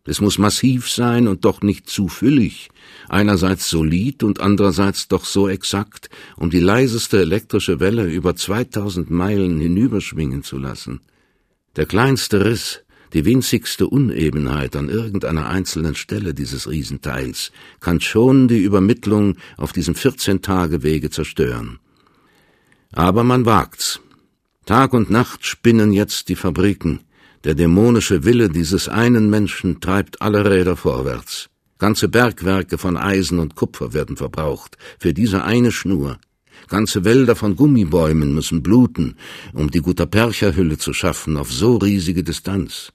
Es 0.03 0.19
muss 0.19 0.39
massiv 0.39 0.89
sein 0.89 1.27
und 1.27 1.45
doch 1.45 1.61
nicht 1.61 1.87
zu 1.87 2.07
füllig, 2.07 2.69
einerseits 3.07 3.69
solid 3.69 4.23
und 4.23 4.39
andererseits 4.39 5.07
doch 5.07 5.25
so 5.25 5.47
exakt, 5.47 6.09
um 6.37 6.49
die 6.49 6.59
leiseste 6.59 7.19
elektrische 7.19 7.79
Welle 7.79 8.05
über 8.05 8.35
2000 8.35 9.11
Meilen 9.11 9.59
hinüberschwingen 9.59 10.41
zu 10.43 10.57
lassen. 10.57 11.01
Der 11.75 11.85
kleinste 11.85 12.43
Riss, 12.45 12.83
die 13.13 13.25
winzigste 13.25 13.87
Unebenheit 13.87 14.75
an 14.75 14.89
irgendeiner 14.89 15.47
einzelnen 15.47 15.95
Stelle 15.95 16.33
dieses 16.33 16.67
Riesenteils 16.69 17.51
kann 17.79 18.01
schon 18.01 18.47
die 18.47 18.63
Übermittlung 18.63 19.37
auf 19.57 19.71
diesem 19.71 19.93
14-Tage-Wege 19.93 21.09
zerstören. 21.09 21.79
Aber 22.91 23.23
man 23.23 23.45
wagt's. 23.45 23.99
Tag 24.65 24.93
und 24.93 25.09
Nacht 25.09 25.45
spinnen 25.45 25.91
jetzt 25.91 26.29
die 26.29 26.35
Fabriken, 26.35 27.01
der 27.43 27.55
dämonische 27.55 28.23
Wille 28.23 28.49
dieses 28.49 28.87
einen 28.87 29.29
Menschen 29.29 29.79
treibt 29.79 30.21
alle 30.21 30.49
Räder 30.49 30.75
vorwärts. 30.75 31.49
Ganze 31.79 32.09
Bergwerke 32.09 32.77
von 32.77 32.95
Eisen 32.97 33.39
und 33.39 33.55
Kupfer 33.55 33.93
werden 33.93 34.15
verbraucht, 34.15 34.77
für 34.99 35.13
diese 35.13 35.43
eine 35.43 35.71
Schnur. 35.71 36.19
Ganze 36.67 37.03
Wälder 37.03 37.35
von 37.35 37.55
Gummibäumen 37.55 38.35
müssen 38.35 38.61
bluten, 38.61 39.15
um 39.53 39.71
die 39.71 39.81
Gutapercha-Hülle 39.81 40.77
zu 40.77 40.93
schaffen 40.93 41.37
auf 41.37 41.51
so 41.51 41.77
riesige 41.77 42.23
Distanz. 42.23 42.93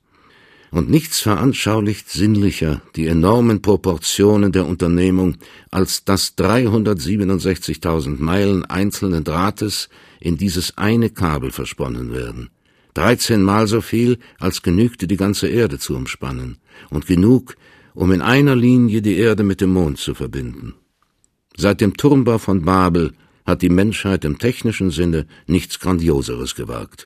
Und 0.71 0.89
nichts 0.89 1.21
veranschaulicht 1.21 2.09
sinnlicher 2.09 2.83
die 2.95 3.09
enormen 3.09 3.63
Proportionen 3.63 4.53
der 4.53 4.67
Unternehmung 4.67 5.37
als 5.73 6.05
das 6.05 6.39
367.000 6.39 8.21
Meilen 8.21 8.65
einzelnen 8.65 9.25
Drahtes 9.25 9.89
in 10.21 10.37
dieses 10.37 10.79
eine 10.79 11.11
Kabel 11.11 11.51
versponnen 11.51 12.13
werden 12.13 12.51
dreizehnmal 12.97 13.67
so 13.67 13.81
viel, 13.81 14.19
als 14.39 14.63
genügte 14.63 15.07
die 15.07 15.17
ganze 15.17 15.49
Erde 15.49 15.79
zu 15.79 15.95
umspannen, 15.95 16.59
und 16.91 17.07
genug, 17.07 17.57
um 17.95 18.13
in 18.13 18.23
einer 18.23 18.57
Linie 18.57 19.03
die 19.03 19.17
Erde 19.17 19.43
mit 19.43 19.61
dem 19.61 19.71
Mond 19.71 19.99
zu 19.99 20.15
verbinden. 20.15 20.75
Seit 21.57 21.81
dem 21.81 21.97
Turmbau 21.97 22.39
von 22.39 22.63
Babel 22.63 23.13
hat 23.45 23.63
die 23.63 23.71
Menschheit 23.71 24.25
im 24.25 24.39
technischen 24.39 24.91
Sinne 24.91 25.27
nichts 25.47 25.79
Grandioseres 25.81 26.55
gewagt. 26.55 26.95